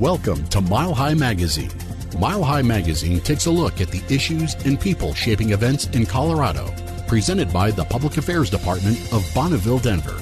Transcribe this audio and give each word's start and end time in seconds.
Welcome 0.00 0.46
to 0.48 0.60
Mile 0.60 0.92
High 0.92 1.14
Magazine. 1.14 1.70
Mile 2.18 2.42
High 2.42 2.60
Magazine 2.60 3.18
takes 3.18 3.46
a 3.46 3.50
look 3.50 3.80
at 3.80 3.88
the 3.88 4.02
issues 4.14 4.52
and 4.66 4.78
people 4.78 5.14
shaping 5.14 5.52
events 5.52 5.86
in 5.86 6.04
Colorado, 6.04 6.70
presented 7.06 7.50
by 7.50 7.70
the 7.70 7.86
Public 7.86 8.18
Affairs 8.18 8.50
Department 8.50 8.98
of 9.10 9.26
Bonneville, 9.34 9.78
Denver. 9.78 10.20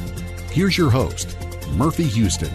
Here's 0.52 0.78
your 0.78 0.90
host, 0.90 1.36
Murphy 1.72 2.04
Houston. 2.04 2.52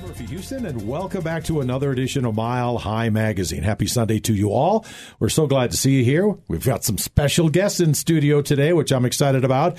Murphy 0.00 0.24
Houston, 0.24 0.64
and 0.64 0.88
welcome 0.88 1.22
back 1.22 1.44
to 1.44 1.60
another 1.60 1.92
edition 1.92 2.24
of 2.24 2.36
Mile 2.36 2.78
High 2.78 3.10
Magazine. 3.10 3.62
Happy 3.62 3.86
Sunday 3.86 4.18
to 4.20 4.34
you 4.34 4.52
all. 4.52 4.86
We're 5.18 5.28
so 5.28 5.46
glad 5.46 5.72
to 5.72 5.76
see 5.76 5.98
you 5.98 6.04
here. 6.04 6.38
We've 6.48 6.64
got 6.64 6.84
some 6.84 6.96
special 6.96 7.50
guests 7.50 7.80
in 7.80 7.92
studio 7.92 8.40
today, 8.40 8.72
which 8.72 8.92
I'm 8.92 9.04
excited 9.04 9.44
about. 9.44 9.76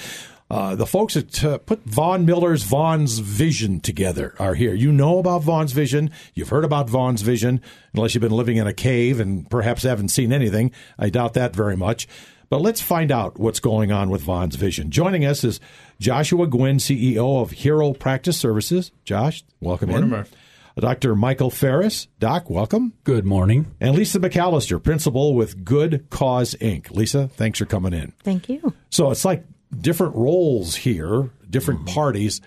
Uh, 0.51 0.75
the 0.75 0.85
folks 0.85 1.13
that 1.13 1.45
uh, 1.45 1.57
put 1.59 1.81
Von 1.85 2.25
Miller's 2.25 2.63
Von's 2.63 3.19
Vision 3.19 3.79
together 3.79 4.35
are 4.37 4.53
here. 4.53 4.73
You 4.73 4.91
know 4.91 5.17
about 5.17 5.43
Von's 5.43 5.71
Vision. 5.71 6.11
You've 6.33 6.49
heard 6.49 6.65
about 6.65 6.89
Von's 6.89 7.21
Vision, 7.21 7.61
unless 7.93 8.13
you've 8.13 8.21
been 8.21 8.33
living 8.33 8.57
in 8.57 8.67
a 8.67 8.73
cave 8.73 9.21
and 9.21 9.49
perhaps 9.49 9.83
haven't 9.83 10.09
seen 10.09 10.33
anything. 10.33 10.73
I 10.99 11.09
doubt 11.09 11.35
that 11.35 11.55
very 11.55 11.77
much. 11.77 12.05
But 12.49 12.59
let's 12.59 12.81
find 12.81 13.13
out 13.13 13.39
what's 13.39 13.61
going 13.61 13.93
on 13.93 14.09
with 14.09 14.23
Von's 14.23 14.57
Vision. 14.57 14.91
Joining 14.91 15.25
us 15.25 15.45
is 15.45 15.61
Joshua 16.01 16.47
Gwynn, 16.47 16.79
CEO 16.79 17.41
of 17.41 17.51
Hero 17.51 17.93
Practice 17.93 18.37
Services. 18.37 18.91
Josh, 19.05 19.45
welcome 19.61 19.87
Morning, 19.87 20.09
in. 20.09 20.09
Murph. 20.09 20.33
Dr. 20.77 21.15
Michael 21.15 21.49
Ferris. 21.49 22.07
Doc, 22.19 22.49
welcome. 22.49 22.91
Good 23.05 23.25
morning. 23.25 23.73
And 23.79 23.95
Lisa 23.95 24.19
McAllister, 24.19 24.83
principal 24.83 25.33
with 25.33 25.63
Good 25.63 26.09
Cause 26.09 26.55
Inc. 26.55 26.91
Lisa, 26.91 27.29
thanks 27.29 27.59
for 27.59 27.65
coming 27.65 27.93
in. 27.93 28.11
Thank 28.23 28.49
you. 28.49 28.73
So 28.89 29.11
it's 29.11 29.23
like 29.23 29.45
different 29.79 30.15
roles 30.15 30.75
here, 30.75 31.29
different 31.49 31.81
Mm-hmm. 31.81 31.93
parties. 31.93 32.41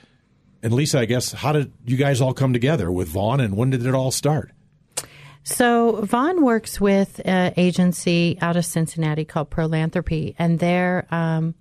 And 0.63 0.73
Lisa, 0.73 1.01
I 1.01 1.05
guess, 1.05 1.33
how 1.33 1.53
did 1.53 1.73
you 1.85 1.97
guys 1.97 2.21
all 2.21 2.33
come 2.33 2.53
together 2.53 2.91
with 2.91 3.09
Von 3.09 3.41
and 3.41 3.57
when 3.57 3.71
did 3.71 3.85
it 3.85 3.95
all 3.95 4.11
start? 4.11 4.51
So 5.43 6.01
Von 6.03 6.43
works 6.43 6.81
with 6.81 7.21
an 7.25 7.53
agency 7.59 8.39
out 8.41 8.57
of 8.57 8.65
Cincinnati 8.65 9.27
called 9.27 9.51
Prolanthropy, 9.51 10.35
and 10.39 10.59
their 10.59 11.07
um, 11.11 11.55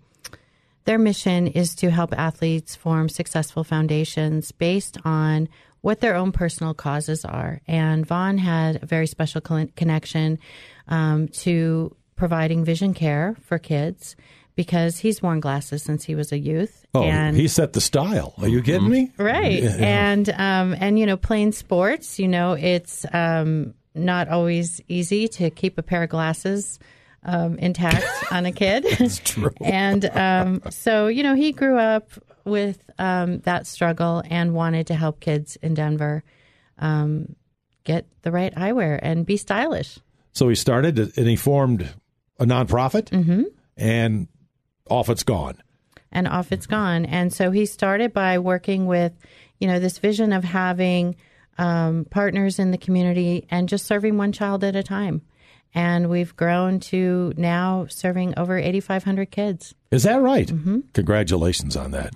their 0.85 0.97
mission 0.97 1.47
is 1.47 1.75
to 1.75 1.91
help 1.91 2.13
athletes 2.17 2.75
form 2.77 3.09
successful 3.09 3.65
foundations 3.65 4.53
based 4.53 4.97
on 5.03 5.49
what 5.81 5.99
their 5.99 6.15
own 6.15 6.31
personal 6.31 6.73
causes 6.73 7.25
are. 7.25 7.59
And 7.67 8.05
Von 8.05 8.37
had 8.37 8.81
a 8.81 8.85
very 8.85 9.07
special 9.07 9.41
connection 9.41 10.39
um, 10.87 11.27
to 11.43 11.93
providing 12.15 12.63
vision 12.63 12.93
care 12.93 13.35
for 13.41 13.59
kids 13.59 14.15
because 14.55 14.99
he's 14.99 15.21
worn 15.21 15.39
glasses 15.39 15.81
since 15.83 16.03
he 16.03 16.15
was 16.15 16.31
a 16.31 16.37
youth. 16.37 16.85
Oh, 16.93 17.03
and 17.03 17.35
he 17.35 17.47
set 17.47 17.73
the 17.73 17.81
style. 17.81 18.33
Are 18.37 18.47
you 18.47 18.61
kidding 18.61 18.89
me? 18.89 19.11
right 19.17 19.63
Yeah. 19.63 19.75
and 19.79 20.29
um 20.29 20.75
and 20.79 20.99
you 20.99 21.05
know 21.05 21.17
playing 21.17 21.51
sports 21.53 22.19
you 22.19 22.27
know 22.27 22.53
it's 22.53 23.05
um 23.13 23.73
not 23.95 24.27
always 24.27 24.81
easy 24.87 25.27
to 25.27 25.49
keep 25.49 25.77
a 25.77 25.83
pair 25.83 26.03
of 26.03 26.09
glasses 26.09 26.79
um, 27.25 27.57
intact 27.57 28.03
on 28.31 28.45
a 28.45 28.51
kid 28.51 28.83
It's 28.85 29.19
true. 29.19 29.51
and 29.61 30.03
um, 30.05 30.61
so 30.71 31.07
you 31.07 31.23
know 31.23 31.35
he 31.35 31.51
grew 31.51 31.77
up 31.77 32.09
with 32.43 32.89
um, 32.99 33.39
that 33.41 33.65
struggle 33.67 34.21
and 34.29 34.53
wanted 34.53 34.87
to 34.87 34.95
help 34.95 35.19
kids 35.21 35.55
in 35.61 35.73
denver 35.73 36.23
um, 36.79 37.35
get 37.85 38.05
the 38.23 38.31
right 38.31 38.53
eyewear 38.55 38.99
and 39.01 39.25
be 39.25 39.37
stylish 39.37 39.99
So 40.33 40.49
he 40.49 40.55
started 40.55 40.99
and 41.17 41.27
he 41.27 41.35
formed 41.37 41.87
a 42.39 42.45
nonprofit 42.45 43.09
Mm-hmm. 43.11 43.43
and 43.77 44.27
off 44.89 45.09
it's 45.09 45.23
gone. 45.23 45.57
and 46.11 46.27
off 46.27 46.51
it's 46.51 46.67
gone. 46.67 47.05
And 47.05 47.33
so 47.33 47.51
he 47.51 47.65
started 47.65 48.13
by 48.13 48.37
working 48.37 48.85
with, 48.85 49.13
you 49.59 49.67
know, 49.67 49.79
this 49.79 49.97
vision 49.97 50.31
of 50.31 50.43
having 50.43 51.15
um, 51.57 52.05
partners 52.09 52.59
in 52.59 52.71
the 52.71 52.77
community 52.77 53.47
and 53.49 53.67
just 53.67 53.85
serving 53.85 54.17
one 54.17 54.31
child 54.31 54.63
at 54.63 54.75
a 54.75 54.83
time. 54.83 55.23
And 55.73 56.09
we've 56.09 56.35
grown 56.35 56.79
to 56.81 57.33
now 57.35 57.87
serving 57.89 58.35
over 58.37 58.57
8,500 58.57 59.31
kids. 59.31 59.73
Is 59.91 60.03
that 60.03 60.21
right? 60.21 60.47
Mm-hmm. 60.47 60.79
Congratulations 60.93 61.75
on 61.75 61.91
that. 61.91 62.13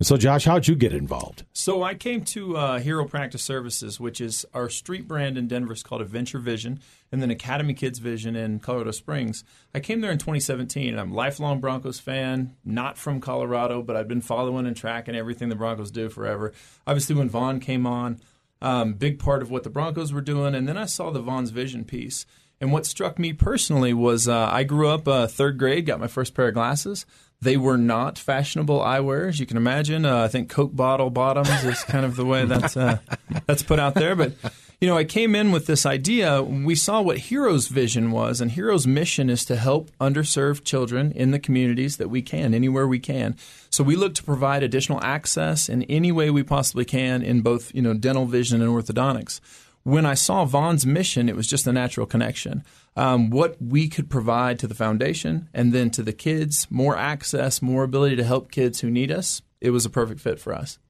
So, 0.00 0.16
Josh, 0.16 0.44
how'd 0.44 0.68
you 0.68 0.74
get 0.74 0.92
involved? 0.92 1.44
So 1.52 1.82
I 1.82 1.94
came 1.94 2.24
to 2.26 2.56
uh, 2.56 2.78
Hero 2.78 3.06
Practice 3.06 3.42
Services, 3.42 3.98
which 3.98 4.20
is 4.20 4.44
our 4.54 4.68
street 4.68 5.08
brand 5.08 5.36
in 5.36 5.48
Denver. 5.48 5.72
It's 5.72 5.82
called 5.82 6.02
Adventure 6.02 6.38
Vision, 6.38 6.80
and 7.10 7.22
then 7.22 7.30
Academy 7.30 7.74
Kids 7.74 7.98
Vision 7.98 8.36
in 8.36 8.58
Colorado 8.60 8.90
Springs. 8.90 9.42
I 9.74 9.80
came 9.80 10.00
there 10.00 10.12
in 10.12 10.18
2017, 10.18 10.90
and 10.90 11.00
I'm 11.00 11.12
a 11.12 11.14
lifelong 11.14 11.60
Broncos 11.60 11.98
fan. 11.98 12.56
Not 12.64 12.98
from 12.98 13.20
Colorado, 13.20 13.82
but 13.82 13.96
I've 13.96 14.08
been 14.08 14.20
following 14.20 14.66
and 14.66 14.76
tracking 14.76 15.16
everything 15.16 15.48
the 15.48 15.56
Broncos 15.56 15.90
do 15.90 16.08
forever. 16.08 16.52
Obviously, 16.86 17.16
when 17.16 17.28
Von 17.28 17.58
came 17.60 17.86
on, 17.86 18.20
um, 18.62 18.94
big 18.94 19.18
part 19.18 19.42
of 19.42 19.50
what 19.50 19.62
the 19.62 19.70
Broncos 19.70 20.12
were 20.12 20.20
doing, 20.20 20.54
and 20.54 20.68
then 20.68 20.76
I 20.76 20.86
saw 20.86 21.10
the 21.10 21.20
Von's 21.20 21.50
Vision 21.50 21.84
piece. 21.84 22.26
And 22.60 22.72
what 22.72 22.86
struck 22.86 23.18
me 23.18 23.32
personally 23.32 23.92
was 23.92 24.28
uh, 24.28 24.48
I 24.50 24.64
grew 24.64 24.88
up 24.88 25.06
uh, 25.06 25.26
third 25.26 25.58
grade, 25.58 25.86
got 25.86 26.00
my 26.00 26.06
first 26.06 26.34
pair 26.34 26.48
of 26.48 26.54
glasses. 26.54 27.04
They 27.42 27.58
were 27.58 27.76
not 27.76 28.18
fashionable 28.18 28.80
eyewear, 28.80 29.28
as 29.28 29.38
you 29.38 29.44
can 29.44 29.58
imagine. 29.58 30.06
Uh, 30.06 30.24
I 30.24 30.28
think 30.28 30.48
Coke 30.48 30.74
bottle 30.74 31.10
bottoms 31.10 31.64
is 31.64 31.82
kind 31.84 32.06
of 32.06 32.16
the 32.16 32.24
way 32.24 32.44
that's 32.46 32.76
uh, 32.78 32.98
that's 33.46 33.62
put 33.62 33.78
out 33.78 33.94
there. 33.94 34.16
But 34.16 34.32
you 34.80 34.88
know, 34.88 34.96
I 34.96 35.04
came 35.04 35.34
in 35.34 35.52
with 35.52 35.66
this 35.66 35.84
idea. 35.84 36.42
We 36.42 36.74
saw 36.74 37.02
what 37.02 37.18
Hero's 37.18 37.68
vision 37.68 38.10
was, 38.10 38.40
and 38.40 38.50
Hero's 38.50 38.86
mission 38.86 39.28
is 39.28 39.44
to 39.46 39.56
help 39.56 39.90
underserved 40.00 40.64
children 40.64 41.12
in 41.12 41.30
the 41.30 41.38
communities 41.38 41.98
that 41.98 42.08
we 42.08 42.22
can, 42.22 42.54
anywhere 42.54 42.88
we 42.88 42.98
can. 42.98 43.36
So 43.68 43.84
we 43.84 43.96
look 43.96 44.14
to 44.14 44.22
provide 44.22 44.62
additional 44.62 45.02
access 45.02 45.68
in 45.68 45.82
any 45.84 46.12
way 46.12 46.30
we 46.30 46.42
possibly 46.42 46.86
can 46.86 47.22
in 47.22 47.42
both 47.42 47.74
you 47.74 47.82
know 47.82 47.92
dental 47.92 48.24
vision 48.24 48.62
and 48.62 48.70
orthodontics 48.70 49.40
when 49.86 50.04
I 50.04 50.14
saw 50.14 50.44
Von's 50.44 50.84
mission, 50.84 51.28
it 51.28 51.36
was 51.36 51.46
just 51.46 51.64
a 51.68 51.72
natural 51.72 52.06
connection. 52.06 52.64
Um, 52.96 53.30
what 53.30 53.56
we 53.62 53.88
could 53.88 54.10
provide 54.10 54.58
to 54.58 54.66
the 54.66 54.74
foundation 54.74 55.48
and 55.54 55.72
then 55.72 55.90
to 55.90 56.02
the 56.02 56.12
kids, 56.12 56.66
more 56.70 56.96
access, 56.96 57.62
more 57.62 57.84
ability 57.84 58.16
to 58.16 58.24
help 58.24 58.50
kids 58.50 58.80
who 58.80 58.90
need 58.90 59.12
us, 59.12 59.42
it 59.60 59.70
was 59.70 59.86
a 59.86 59.90
perfect 59.90 60.20
fit 60.20 60.40
for 60.40 60.52
us. 60.52 60.80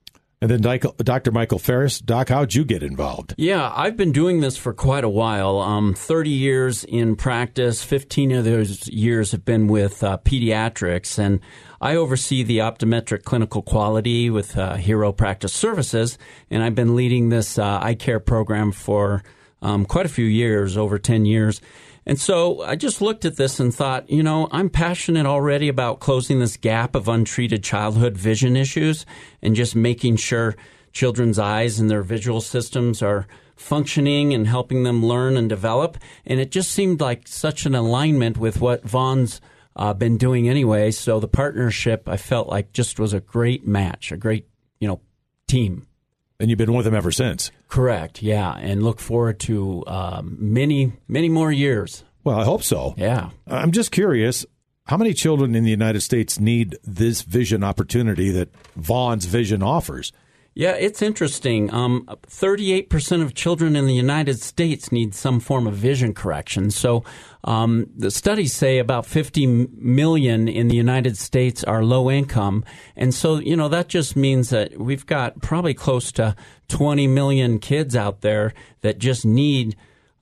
And 0.42 0.50
then 0.50 0.60
Dr. 0.60 1.32
Michael 1.32 1.58
Ferris, 1.58 1.98
Doc, 1.98 2.28
how'd 2.28 2.52
you 2.52 2.66
get 2.66 2.82
involved? 2.82 3.34
Yeah, 3.38 3.72
I've 3.74 3.96
been 3.96 4.12
doing 4.12 4.40
this 4.40 4.58
for 4.58 4.74
quite 4.74 5.02
a 5.02 5.08
while. 5.08 5.60
Um, 5.60 5.94
30 5.94 6.28
years 6.28 6.84
in 6.84 7.16
practice, 7.16 7.82
15 7.82 8.32
of 8.32 8.44
those 8.44 8.86
years 8.88 9.32
have 9.32 9.46
been 9.46 9.66
with 9.66 10.04
uh, 10.04 10.18
pediatrics, 10.18 11.18
and 11.18 11.40
I 11.80 11.96
oversee 11.96 12.42
the 12.42 12.58
optometric 12.58 13.22
clinical 13.22 13.62
quality 13.62 14.28
with 14.28 14.58
uh, 14.58 14.74
Hero 14.74 15.10
Practice 15.10 15.54
Services, 15.54 16.18
and 16.50 16.62
I've 16.62 16.74
been 16.74 16.96
leading 16.96 17.30
this 17.30 17.58
uh, 17.58 17.78
eye 17.80 17.94
care 17.94 18.20
program 18.20 18.72
for 18.72 19.22
um, 19.62 19.86
quite 19.86 20.04
a 20.04 20.10
few 20.10 20.26
years, 20.26 20.76
over 20.76 20.98
10 20.98 21.24
years. 21.24 21.62
And 22.06 22.20
so 22.20 22.62
I 22.62 22.76
just 22.76 23.02
looked 23.02 23.24
at 23.24 23.36
this 23.36 23.58
and 23.58 23.74
thought, 23.74 24.08
you 24.08 24.22
know, 24.22 24.48
I'm 24.52 24.70
passionate 24.70 25.26
already 25.26 25.68
about 25.68 25.98
closing 25.98 26.38
this 26.38 26.56
gap 26.56 26.94
of 26.94 27.08
untreated 27.08 27.64
childhood 27.64 28.16
vision 28.16 28.56
issues 28.56 29.04
and 29.42 29.56
just 29.56 29.74
making 29.74 30.16
sure 30.16 30.54
children's 30.92 31.38
eyes 31.38 31.80
and 31.80 31.90
their 31.90 32.02
visual 32.02 32.40
systems 32.40 33.02
are 33.02 33.26
functioning 33.56 34.32
and 34.32 34.46
helping 34.46 34.84
them 34.84 35.04
learn 35.04 35.36
and 35.36 35.48
develop. 35.48 35.98
And 36.24 36.38
it 36.38 36.52
just 36.52 36.70
seemed 36.70 37.00
like 37.00 37.26
such 37.26 37.66
an 37.66 37.74
alignment 37.74 38.38
with 38.38 38.60
what 38.60 38.84
Von's 38.84 39.40
uh, 39.74 39.92
been 39.92 40.16
doing 40.16 40.48
anyway. 40.48 40.92
So 40.92 41.18
the 41.18 41.28
partnership 41.28 42.08
I 42.08 42.16
felt 42.16 42.48
like 42.48 42.72
just 42.72 43.00
was 43.00 43.14
a 43.14 43.20
great 43.20 43.66
match, 43.66 44.12
a 44.12 44.16
great, 44.16 44.48
you 44.78 44.86
know, 44.86 45.00
team. 45.48 45.86
And 46.38 46.50
you've 46.50 46.58
been 46.58 46.74
with 46.74 46.86
him 46.86 46.94
ever 46.94 47.10
since. 47.10 47.50
Correct. 47.68 48.22
Yeah. 48.22 48.54
And 48.56 48.82
look 48.82 49.00
forward 49.00 49.40
to 49.40 49.84
um, 49.86 50.36
many, 50.38 50.92
many 51.08 51.28
more 51.28 51.50
years. 51.50 52.04
Well, 52.24 52.38
I 52.38 52.44
hope 52.44 52.62
so. 52.62 52.94
Yeah. 52.96 53.30
I'm 53.46 53.72
just 53.72 53.90
curious 53.90 54.44
how 54.86 54.96
many 54.96 55.14
children 55.14 55.54
in 55.54 55.64
the 55.64 55.70
United 55.70 56.00
States 56.00 56.38
need 56.38 56.76
this 56.84 57.22
vision 57.22 57.64
opportunity 57.64 58.30
that 58.30 58.54
Von's 58.76 59.24
Vision 59.24 59.62
offers? 59.62 60.12
Yeah, 60.58 60.70
it's 60.70 61.02
interesting. 61.02 61.70
Um, 61.70 62.08
38% 62.28 63.20
of 63.20 63.34
children 63.34 63.76
in 63.76 63.84
the 63.84 63.92
United 63.92 64.40
States 64.40 64.90
need 64.90 65.14
some 65.14 65.38
form 65.38 65.66
of 65.66 65.74
vision 65.74 66.14
correction. 66.14 66.70
So 66.70 67.04
um, 67.44 67.90
the 67.94 68.10
studies 68.10 68.54
say 68.54 68.78
about 68.78 69.04
50 69.04 69.46
million 69.76 70.48
in 70.48 70.68
the 70.68 70.74
United 70.74 71.18
States 71.18 71.62
are 71.62 71.84
low 71.84 72.10
income. 72.10 72.64
And 72.96 73.14
so, 73.14 73.36
you 73.36 73.54
know, 73.54 73.68
that 73.68 73.88
just 73.88 74.16
means 74.16 74.48
that 74.48 74.80
we've 74.80 75.04
got 75.04 75.42
probably 75.42 75.74
close 75.74 76.10
to 76.12 76.34
20 76.68 77.06
million 77.06 77.58
kids 77.58 77.94
out 77.94 78.22
there 78.22 78.54
that 78.80 78.96
just 78.96 79.26
need 79.26 79.76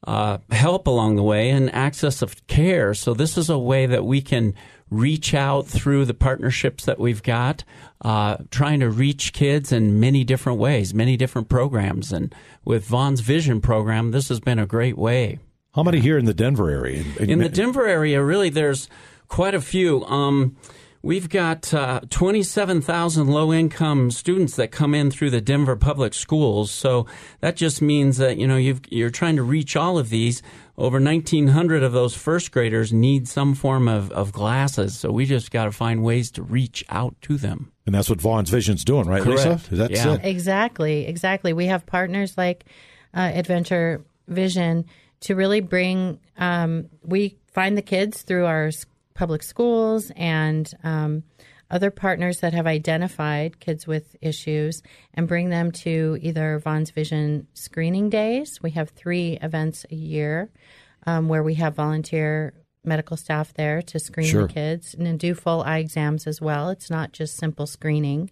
uh, 0.05 0.39
help 0.51 0.89
along 0.89 1.15
the 1.15 1.23
way 1.23 1.51
and 1.51 1.73
access 1.73 2.23
of 2.23 2.45
care. 2.49 2.93
So 2.93 3.15
this 3.15 3.39
is 3.39 3.49
a 3.49 3.59
way 3.59 3.87
that 3.87 4.05
we 4.05 4.21
can 4.21 4.55
reach 4.99 5.35
out 5.35 5.67
through 5.67 6.05
the 6.05 6.15
partnerships 6.15 6.85
that 6.85 6.99
we've 6.99 7.23
got, 7.23 7.65
uh, 8.03 8.39
trying 8.51 8.81
to 8.81 8.91
reach 8.91 9.33
kids 9.33 9.73
in 9.73 10.01
many 10.01 10.25
different 10.25 10.59
ways, 10.59 10.95
many 10.95 11.17
different 11.17 11.49
programs. 11.49 12.13
And 12.13 12.35
with 12.65 12.87
Von's 12.87 13.21
Vision 13.21 13.61
program, 13.61 14.11
this 14.11 14.29
has 14.29 14.41
been 14.41 14.59
a 14.59 14.67
great 14.67 14.97
way. 14.97 15.39
How 15.75 15.83
many 15.83 16.01
here 16.01 16.19
in 16.19 16.25
the 16.25 16.35
Denver 16.35 16.71
area? 16.71 17.05
In 17.19 17.41
the 17.41 17.49
Denver 17.49 17.87
area, 17.87 18.23
really, 18.23 18.49
there's 18.49 18.89
quite 19.29 19.55
a 19.55 19.61
few. 19.61 20.05
Um, 20.05 20.57
We've 21.05 21.29
got 21.29 21.75
uh, 21.75 22.01
27,000 22.09 23.29
low 23.29 23.53
income 23.53 24.11
students 24.11 24.57
that 24.57 24.69
come 24.71 24.95
in 24.95 25.11
through 25.11 25.29
the 25.29 25.43
Denver 25.43 25.77
public 25.77 26.15
schools. 26.15 26.71
So 26.71 27.07
that 27.41 27.57
just 27.57 27.83
means 27.83 28.17
that, 28.17 28.39
you 28.39 28.47
know, 28.47 28.57
you 28.57 29.05
are 29.05 29.11
trying 29.11 29.37
to 29.37 29.43
reach 29.43 29.77
all 29.77 29.99
of 29.99 30.09
these. 30.09 30.41
Over 30.79 30.99
1,900 30.99 31.83
of 31.83 31.93
those 31.93 32.15
first 32.15 32.53
graders 32.53 32.91
need 32.91 33.29
some 33.29 33.55
form 33.55 33.87
of, 33.87 34.11
of 34.13 34.33
glasses. 34.33 34.99
So 34.99 35.13
we 35.13 35.27
just 35.27 35.51
got 35.51 35.67
to 35.67 35.73
find 35.73 36.03
ways 36.03 36.31
to 36.33 36.43
reach 36.43 36.83
out 36.89 37.15
to 37.21 37.37
them. 37.37 37.71
And 37.85 37.95
that's 37.95 38.09
what 38.09 38.23
Von's 38.23 38.49
Vision's 38.49 38.83
doing, 38.83 39.07
right, 39.07 39.23
Correct. 39.23 39.45
Lisa? 39.45 39.77
That's 39.77 39.93
yeah. 39.93 40.15
it. 40.15 40.25
Exactly, 40.25 41.07
exactly. 41.07 41.53
We 41.53 41.67
have 41.67 41.85
partners 41.85 42.39
like 42.39 42.65
uh, 43.13 43.31
Adventure 43.35 44.03
Vision 44.29 44.87
to 45.21 45.35
really 45.35 45.61
bring, 45.61 46.19
um, 46.39 46.89
we 47.03 47.37
find 47.53 47.77
the 47.77 47.83
kids 47.83 48.23
through 48.23 48.47
our 48.47 48.71
public 49.15 49.43
schools 49.43 50.11
and 50.17 50.73
um, 50.83 51.23
other 51.71 51.91
partners 51.91 52.41
that 52.41 52.53
have 52.53 52.67
identified 52.67 53.61
kids 53.61 53.87
with 53.87 54.17
issues 54.21 54.83
and 55.15 55.29
bring 55.29 55.49
them 55.51 55.71
to 55.73 56.19
either 56.21 56.59
Von's 56.59 56.91
Vision 56.91 57.47
screening 57.55 58.11
days. 58.11 58.61
We 58.63 58.73
have 58.73 58.91
three 58.91 59.39
events 59.41 59.87
a 59.91 59.95
year 59.95 60.51
um, 61.07 61.29
where 61.29 61.43
we 61.43 61.55
have 61.55 61.75
volunteer 61.75 62.55
medical 62.85 63.17
staff 63.17 63.55
there 63.55 63.81
to 63.83 63.99
screen 63.99 64.27
Sure. 64.27 64.47
the 64.47 64.53
kids 64.53 64.95
and 64.95 65.07
then 65.07 65.17
do 65.17 65.35
full 65.35 65.63
eye 65.63 65.79
exams 65.79 66.27
as 66.27 66.41
well. 66.41 66.69
It's 66.69 66.91
not 66.91 67.13
just 67.13 67.37
simple 67.37 67.67
screening. 67.67 68.31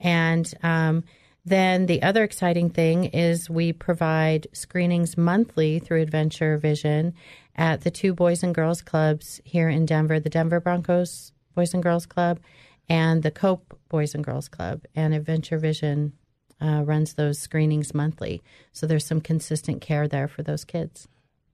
And 0.00 0.52
um, 0.62 1.04
then 1.44 1.86
the 1.86 2.02
other 2.02 2.24
exciting 2.24 2.70
thing 2.70 3.04
is 3.04 3.50
we 3.50 3.72
provide 3.72 4.46
screenings 4.52 5.16
monthly 5.16 5.78
through 5.78 6.00
Adventure 6.00 6.56
Vision 6.56 7.14
at 7.56 7.82
the 7.82 7.90
two 7.90 8.14
Boys 8.14 8.42
and 8.42 8.54
Girls 8.54 8.80
Clubs 8.80 9.40
here 9.44 9.68
in 9.68 9.86
Denver 9.86 10.18
the 10.18 10.30
Denver 10.30 10.60
Broncos 10.60 11.32
Boys 11.54 11.74
and 11.74 11.82
Girls 11.82 12.06
Club 12.06 12.40
and 12.88 13.22
the 13.22 13.30
Cope 13.30 13.78
Boys 13.88 14.14
and 14.14 14.24
Girls 14.24 14.48
Club. 14.48 14.82
And 14.94 15.14
Adventure 15.14 15.58
Vision 15.58 16.14
uh, 16.60 16.82
runs 16.84 17.14
those 17.14 17.38
screenings 17.38 17.94
monthly. 17.94 18.42
So 18.72 18.86
there's 18.86 19.06
some 19.06 19.20
consistent 19.20 19.80
care 19.80 20.08
there 20.08 20.28
for 20.28 20.42
those 20.42 20.64
kids. 20.64 21.08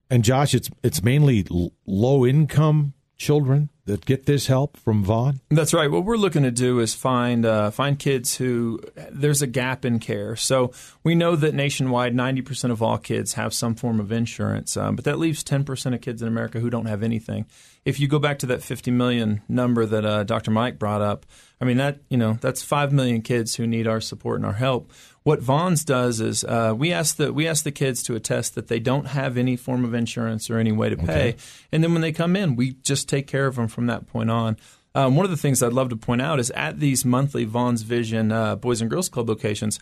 And 0.09 0.23
Josh, 0.23 0.53
it's 0.53 0.69
it's 0.83 1.03
mainly 1.03 1.45
l- 1.51 1.71
low 1.85 2.25
income 2.25 2.93
children 3.17 3.69
that 3.91 4.05
get 4.05 4.25
this 4.25 4.47
help 4.47 4.77
from 4.77 5.03
Von. 5.03 5.41
That's 5.49 5.73
right. 5.73 5.91
What 5.91 6.05
we're 6.05 6.17
looking 6.17 6.43
to 6.43 6.51
do 6.51 6.79
is 6.79 6.93
find 6.93 7.45
uh, 7.45 7.71
find 7.71 7.99
kids 7.99 8.37
who 8.37 8.79
there's 9.11 9.41
a 9.41 9.47
gap 9.47 9.83
in 9.83 9.99
care. 9.99 10.35
So 10.35 10.71
we 11.03 11.13
know 11.13 11.35
that 11.35 11.53
nationwide, 11.53 12.15
90% 12.15 12.71
of 12.71 12.81
all 12.81 12.97
kids 12.97 13.33
have 13.33 13.53
some 13.53 13.75
form 13.75 13.99
of 13.99 14.11
insurance, 14.11 14.77
um, 14.77 14.95
but 14.95 15.05
that 15.05 15.19
leaves 15.19 15.43
10% 15.43 15.93
of 15.93 16.01
kids 16.01 16.21
in 16.21 16.27
America 16.27 16.59
who 16.59 16.69
don't 16.69 16.85
have 16.85 17.03
anything. 17.03 17.45
If 17.83 17.99
you 17.99 18.07
go 18.07 18.19
back 18.19 18.39
to 18.39 18.45
that 18.47 18.63
50 18.63 18.91
million 18.91 19.41
number 19.49 19.85
that 19.85 20.05
uh, 20.05 20.23
Dr. 20.23 20.51
Mike 20.51 20.79
brought 20.79 21.01
up, 21.01 21.25
I 21.59 21.65
mean 21.65 21.77
that 21.77 21.99
you 22.09 22.17
know 22.17 22.37
that's 22.41 22.63
five 22.63 22.91
million 22.93 23.21
kids 23.21 23.55
who 23.55 23.67
need 23.67 23.87
our 23.87 24.01
support 24.01 24.37
and 24.37 24.45
our 24.45 24.53
help. 24.53 24.91
What 25.23 25.39
Von's 25.39 25.85
does 25.85 26.19
is 26.19 26.43
uh, 26.43 26.73
we 26.75 26.91
ask 26.91 27.17
the 27.17 27.31
we 27.31 27.47
ask 27.47 27.63
the 27.63 27.71
kids 27.71 28.01
to 28.03 28.15
attest 28.15 28.55
that 28.55 28.69
they 28.69 28.79
don't 28.79 29.05
have 29.05 29.37
any 29.37 29.55
form 29.55 29.85
of 29.85 29.93
insurance 29.93 30.49
or 30.49 30.57
any 30.57 30.71
way 30.71 30.89
to 30.89 30.97
pay, 30.97 31.35
and 31.71 31.83
then 31.83 31.93
when 31.93 32.01
they 32.01 32.11
come 32.11 32.35
in, 32.35 32.55
we 32.55 32.71
just 32.81 33.07
take 33.07 33.27
care 33.27 33.45
of 33.45 33.55
them 33.55 33.67
from 33.67 33.85
that 33.85 34.07
point 34.07 34.31
on. 34.31 34.57
Um, 34.95 35.15
one 35.15 35.23
of 35.23 35.29
the 35.29 35.37
things 35.37 35.61
I'd 35.61 35.73
love 35.73 35.89
to 35.89 35.95
point 35.95 36.23
out 36.23 36.39
is 36.39 36.49
at 36.51 36.79
these 36.79 37.05
monthly 37.05 37.45
Von's 37.45 37.83
Vision 37.83 38.31
uh, 38.31 38.55
Boys 38.55 38.81
and 38.81 38.89
Girls 38.89 39.09
Club 39.09 39.29
locations, 39.29 39.79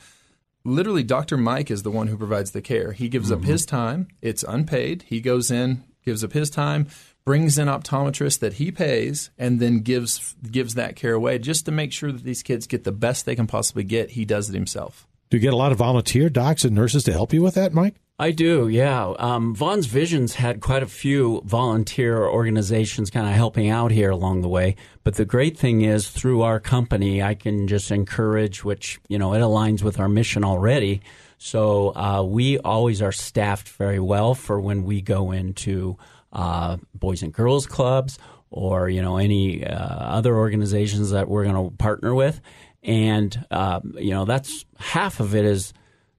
literally 0.66 1.04
Dr. 1.04 1.38
Mike 1.38 1.72
is 1.72 1.84
the 1.84 1.90
one 1.90 2.08
who 2.08 2.18
provides 2.18 2.52
the 2.52 2.62
care. 2.62 2.92
He 2.92 3.08
gives 3.08 3.32
up 3.32 3.46
his 3.46 3.66
time; 3.66 4.10
it's 4.22 4.44
unpaid. 4.44 5.04
He 5.04 5.22
goes 5.22 5.50
in, 5.50 5.86
gives 6.04 6.22
up 6.22 6.34
his 6.34 6.50
time, 6.50 6.88
brings 7.24 7.58
in 7.58 7.70
optometrists 7.70 8.40
that 8.40 8.54
he 8.54 8.74
pays, 8.74 9.30
and 9.38 9.62
then 9.62 9.80
gives 9.80 10.36
gives 10.52 10.74
that 10.76 10.98
care 10.98 11.14
away 11.14 11.40
just 11.40 11.66
to 11.66 11.72
make 11.72 11.94
sure 11.94 12.12
that 12.12 12.24
these 12.24 12.44
kids 12.44 12.68
get 12.68 12.84
the 12.84 12.92
best 12.92 13.26
they 13.26 13.38
can 13.38 13.48
possibly 13.48 13.86
get. 13.86 14.12
He 14.12 14.26
does 14.26 14.50
it 14.50 14.54
himself. 14.54 15.08
Do 15.30 15.38
you 15.38 15.42
get 15.42 15.54
a 15.54 15.58
lot 15.58 15.72
of 15.72 15.78
volunteer 15.78 16.28
docs 16.28 16.66
and 16.66 16.76
nurses 16.76 17.04
to 17.04 17.12
help 17.12 17.34
you 17.34 17.44
with 17.44 17.54
that, 17.54 17.72
Mike? 17.72 17.96
I 18.18 18.32
do, 18.32 18.68
yeah. 18.68 19.14
Um, 19.20 19.54
Von's 19.54 19.86
Visions 19.86 20.34
had 20.34 20.60
quite 20.60 20.82
a 20.82 20.88
few 20.88 21.42
volunteer 21.46 22.26
organizations 22.26 23.12
kind 23.12 23.28
of 23.28 23.34
helping 23.34 23.70
out 23.70 23.92
here 23.92 24.10
along 24.10 24.42
the 24.42 24.50
way. 24.50 24.76
But 25.04 25.16
the 25.16 25.26
great 25.26 25.56
thing 25.56 25.84
is, 25.84 26.10
through 26.10 26.42
our 26.42 26.60
company, 26.60 27.22
I 27.22 27.36
can 27.36 27.68
just 27.68 27.92
encourage, 27.92 28.64
which, 28.64 29.00
you 29.08 29.20
know, 29.20 29.34
it 29.36 29.40
aligns 29.40 29.84
with 29.84 30.00
our 30.00 30.10
mission 30.10 30.44
already. 30.44 31.02
So 31.38 31.96
uh, 31.96 32.24
we 32.24 32.58
always 32.58 33.02
are 33.02 33.12
staffed 33.12 33.70
very 33.70 34.00
well 34.00 34.34
for 34.34 34.60
when 34.60 34.84
we 34.84 35.00
go 35.00 35.32
into 35.32 35.96
uh, 36.34 36.78
Boys 36.96 37.22
and 37.22 37.32
Girls 37.32 37.68
Clubs 37.68 38.18
or, 38.50 38.90
you 38.90 39.02
know, 39.02 39.18
any 39.18 39.64
uh, 39.64 39.78
other 39.78 40.36
organizations 40.36 41.12
that 41.12 41.30
we're 41.30 41.44
going 41.44 41.70
to 41.70 41.78
partner 41.78 42.16
with. 42.16 42.42
And, 42.84 43.46
uh, 43.52 43.82
you 43.96 44.12
know, 44.12 44.26
that's 44.26 44.66
half 44.78 45.20
of 45.20 45.36
it 45.36 45.46
is 45.46 45.74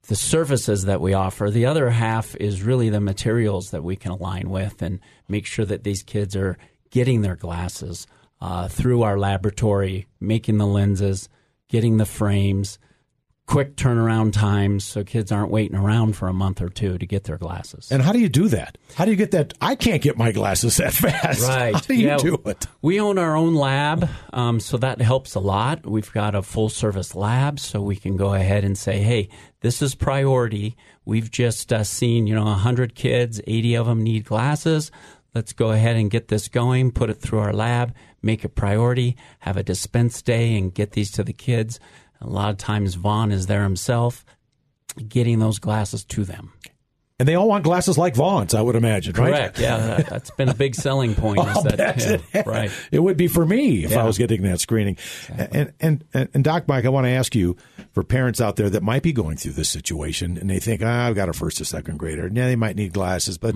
the 0.08 0.16
services 0.16 0.84
that 0.84 1.00
we 1.00 1.14
offer. 1.14 1.50
The 1.50 1.66
other 1.66 1.90
half 1.90 2.36
is 2.36 2.62
really 2.62 2.90
the 2.90 3.00
materials 3.00 3.70
that 3.70 3.84
we 3.84 3.96
can 3.96 4.12
align 4.12 4.50
with 4.50 4.82
and 4.82 5.00
make 5.28 5.46
sure 5.46 5.64
that 5.64 5.84
these 5.84 6.02
kids 6.02 6.36
are 6.36 6.58
getting 6.90 7.22
their 7.22 7.36
glasses 7.36 8.06
uh, 8.40 8.68
through 8.68 9.02
our 9.02 9.18
laboratory, 9.18 10.06
making 10.18 10.58
the 10.58 10.66
lenses, 10.66 11.28
getting 11.68 11.98
the 11.98 12.06
frames, 12.06 12.78
quick 13.50 13.74
turnaround 13.74 14.32
times 14.32 14.84
so 14.84 15.02
kids 15.02 15.32
aren't 15.32 15.50
waiting 15.50 15.76
around 15.76 16.14
for 16.14 16.28
a 16.28 16.32
month 16.32 16.62
or 16.62 16.68
two 16.68 16.96
to 16.96 17.04
get 17.04 17.24
their 17.24 17.36
glasses. 17.36 17.90
And 17.90 18.00
how 18.00 18.12
do 18.12 18.20
you 18.20 18.28
do 18.28 18.46
that? 18.48 18.78
How 18.94 19.04
do 19.04 19.10
you 19.10 19.16
get 19.16 19.32
that? 19.32 19.54
I 19.60 19.74
can't 19.74 20.00
get 20.00 20.16
my 20.16 20.30
glasses 20.30 20.76
that 20.76 20.92
fast. 20.92 21.42
Right. 21.48 21.74
How 21.74 21.80
do 21.80 21.94
you 21.94 22.06
Yeah. 22.06 22.16
do 22.18 22.38
it? 22.46 22.68
We 22.80 23.00
own 23.00 23.18
our 23.18 23.34
own 23.36 23.56
lab, 23.56 24.08
um, 24.32 24.60
so 24.60 24.76
that 24.76 25.00
helps 25.00 25.34
a 25.34 25.40
lot. 25.40 25.84
We've 25.84 26.12
got 26.12 26.36
a 26.36 26.42
full 26.42 26.68
service 26.68 27.16
lab, 27.16 27.58
so 27.58 27.80
we 27.82 27.96
can 27.96 28.16
go 28.16 28.34
ahead 28.34 28.62
and 28.64 28.78
say, 28.78 28.98
hey, 29.00 29.28
this 29.62 29.82
is 29.82 29.96
priority. 29.96 30.76
We've 31.04 31.28
just 31.30 31.72
uh, 31.72 31.82
seen, 31.82 32.28
you 32.28 32.36
know, 32.36 32.44
100 32.44 32.94
kids, 32.94 33.40
80 33.48 33.74
of 33.74 33.86
them 33.86 34.00
need 34.04 34.26
glasses. 34.26 34.92
Let's 35.34 35.52
go 35.52 35.72
ahead 35.72 35.96
and 35.96 36.08
get 36.08 36.28
this 36.28 36.46
going, 36.46 36.92
put 36.92 37.10
it 37.10 37.14
through 37.20 37.40
our 37.40 37.52
lab, 37.52 37.94
make 38.22 38.44
it 38.44 38.50
priority, 38.54 39.16
have 39.40 39.56
a 39.56 39.64
dispense 39.64 40.22
day, 40.22 40.56
and 40.56 40.72
get 40.72 40.92
these 40.92 41.10
to 41.12 41.24
the 41.24 41.32
kids. 41.32 41.80
A 42.20 42.28
lot 42.28 42.50
of 42.50 42.58
times, 42.58 42.94
Von 42.94 43.32
is 43.32 43.46
there 43.46 43.62
himself 43.62 44.24
getting 45.08 45.38
those 45.38 45.58
glasses 45.58 46.04
to 46.04 46.24
them. 46.24 46.52
And 47.18 47.28
they 47.28 47.34
all 47.34 47.48
want 47.48 47.64
glasses 47.64 47.98
like 47.98 48.14
Von's, 48.14 48.54
I 48.54 48.62
would 48.62 48.76
imagine, 48.76 49.14
right? 49.14 49.30
Correct. 49.34 49.58
Yeah, 49.60 49.76
that, 49.76 50.06
that's 50.08 50.30
been 50.30 50.48
a 50.48 50.54
big 50.54 50.74
selling 50.74 51.14
point. 51.14 51.38
I'll 51.40 51.62
that, 51.64 51.76
bet 51.76 51.98
yeah, 51.98 52.40
it- 52.40 52.46
right. 52.46 52.70
It 52.90 52.98
would 53.00 53.18
be 53.18 53.28
for 53.28 53.44
me 53.44 53.84
if 53.84 53.94
I 53.94 54.04
was 54.04 54.16
getting 54.16 54.40
that 54.42 54.58
screening. 54.58 54.96
And, 55.28 55.72
and 55.80 56.04
and 56.14 56.28
and 56.32 56.42
Doc 56.42 56.66
Mike, 56.66 56.86
I 56.86 56.88
want 56.88 57.04
to 57.04 57.10
ask 57.10 57.34
you 57.34 57.58
for 57.92 58.02
parents 58.04 58.40
out 58.40 58.56
there 58.56 58.70
that 58.70 58.82
might 58.82 59.02
be 59.02 59.12
going 59.12 59.36
through 59.36 59.52
this 59.52 59.68
situation 59.68 60.38
and 60.38 60.48
they 60.48 60.60
think, 60.60 60.80
ah, 60.82 61.06
I've 61.08 61.14
got 61.14 61.28
a 61.28 61.34
first 61.34 61.60
or 61.60 61.64
second 61.66 61.98
grader. 61.98 62.26
Yeah, 62.32 62.46
they 62.46 62.56
might 62.56 62.76
need 62.76 62.94
glasses, 62.94 63.36
but 63.36 63.54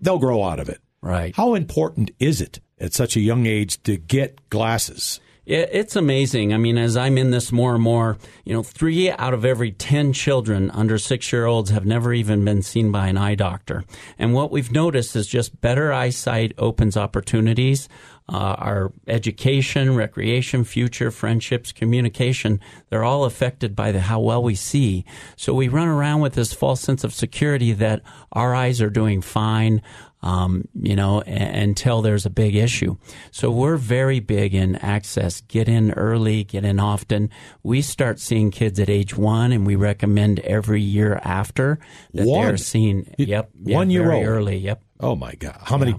they'll 0.00 0.18
grow 0.18 0.42
out 0.42 0.58
of 0.58 0.68
it. 0.68 0.80
Right. 1.00 1.32
How 1.36 1.54
important 1.54 2.10
is 2.18 2.40
it 2.40 2.58
at 2.80 2.92
such 2.92 3.14
a 3.14 3.20
young 3.20 3.46
age 3.46 3.80
to 3.84 3.96
get 3.98 4.50
glasses? 4.50 5.20
It, 5.46 5.70
it's 5.72 5.96
amazing. 5.96 6.52
I 6.52 6.58
mean, 6.58 6.76
as 6.76 6.96
I'm 6.96 7.16
in 7.16 7.30
this 7.30 7.52
more 7.52 7.74
and 7.74 7.82
more, 7.82 8.18
you 8.44 8.52
know, 8.52 8.62
three 8.62 9.10
out 9.10 9.32
of 9.32 9.44
every 9.44 9.70
10 9.70 10.12
children 10.12 10.70
under 10.72 10.98
six 10.98 11.32
year 11.32 11.46
olds 11.46 11.70
have 11.70 11.86
never 11.86 12.12
even 12.12 12.44
been 12.44 12.62
seen 12.62 12.90
by 12.92 13.06
an 13.06 13.16
eye 13.16 13.36
doctor. 13.36 13.84
And 14.18 14.34
what 14.34 14.50
we've 14.50 14.72
noticed 14.72 15.14
is 15.16 15.26
just 15.26 15.60
better 15.60 15.92
eyesight 15.92 16.52
opens 16.58 16.96
opportunities. 16.96 17.88
Uh, 18.28 18.56
our 18.58 18.92
education, 19.06 19.94
recreation, 19.94 20.64
future, 20.64 21.12
friendships, 21.12 21.70
communication, 21.70 22.58
they're 22.90 23.04
all 23.04 23.24
affected 23.24 23.76
by 23.76 23.92
the, 23.92 24.00
how 24.00 24.18
well 24.18 24.42
we 24.42 24.56
see. 24.56 25.04
So 25.36 25.54
we 25.54 25.68
run 25.68 25.86
around 25.86 26.22
with 26.22 26.34
this 26.34 26.52
false 26.52 26.80
sense 26.80 27.04
of 27.04 27.14
security 27.14 27.72
that 27.74 28.02
our 28.32 28.52
eyes 28.52 28.80
are 28.80 28.90
doing 28.90 29.22
fine 29.22 29.80
um, 30.26 30.64
you 30.74 30.96
know, 30.96 31.22
a- 31.26 31.30
until 31.30 32.02
there's 32.02 32.26
a 32.26 32.30
big 32.30 32.54
issue. 32.56 32.96
So 33.30 33.50
we're 33.50 33.76
very 33.76 34.20
big 34.20 34.54
in 34.54 34.76
access. 34.76 35.40
Get 35.42 35.68
in 35.68 35.92
early, 35.92 36.42
get 36.44 36.64
in 36.64 36.80
often. 36.80 37.30
We 37.62 37.82
start 37.82 38.18
seeing 38.18 38.50
kids 38.50 38.80
at 38.80 38.88
age 38.90 39.16
one, 39.16 39.52
and 39.52 39.66
we 39.66 39.76
recommend 39.76 40.40
every 40.40 40.82
year 40.82 41.20
after 41.22 41.78
that 42.14 42.26
One? 42.26 42.46
they're 42.46 42.56
seen. 42.56 43.14
You- 43.18 43.26
Yep, 43.26 43.50
yeah, 43.64 43.76
one 43.76 43.90
year 43.90 44.04
very 44.04 44.16
old? 44.18 44.26
early. 44.26 44.56
Yep. 44.58 44.82
Oh 45.00 45.14
my 45.14 45.34
God! 45.34 45.58
How 45.62 45.76
many? 45.76 45.94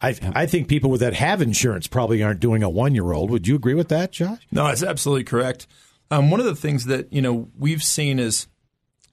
I 0.00 0.16
I 0.34 0.46
think 0.46 0.68
people 0.68 0.90
with 0.90 1.00
that 1.00 1.14
have 1.14 1.42
insurance 1.42 1.86
probably 1.86 2.22
aren't 2.22 2.40
doing 2.40 2.62
a 2.62 2.70
one 2.70 2.94
year 2.94 3.12
old. 3.12 3.30
Would 3.30 3.46
you 3.46 3.54
agree 3.56 3.74
with 3.74 3.88
that, 3.88 4.12
Josh? 4.12 4.40
No, 4.50 4.66
that's 4.66 4.82
absolutely 4.82 5.24
correct. 5.24 5.66
Um, 6.10 6.30
one 6.30 6.40
of 6.40 6.46
the 6.46 6.56
things 6.56 6.86
that 6.86 7.12
you 7.12 7.22
know 7.22 7.48
we've 7.58 7.82
seen 7.82 8.18
is, 8.18 8.46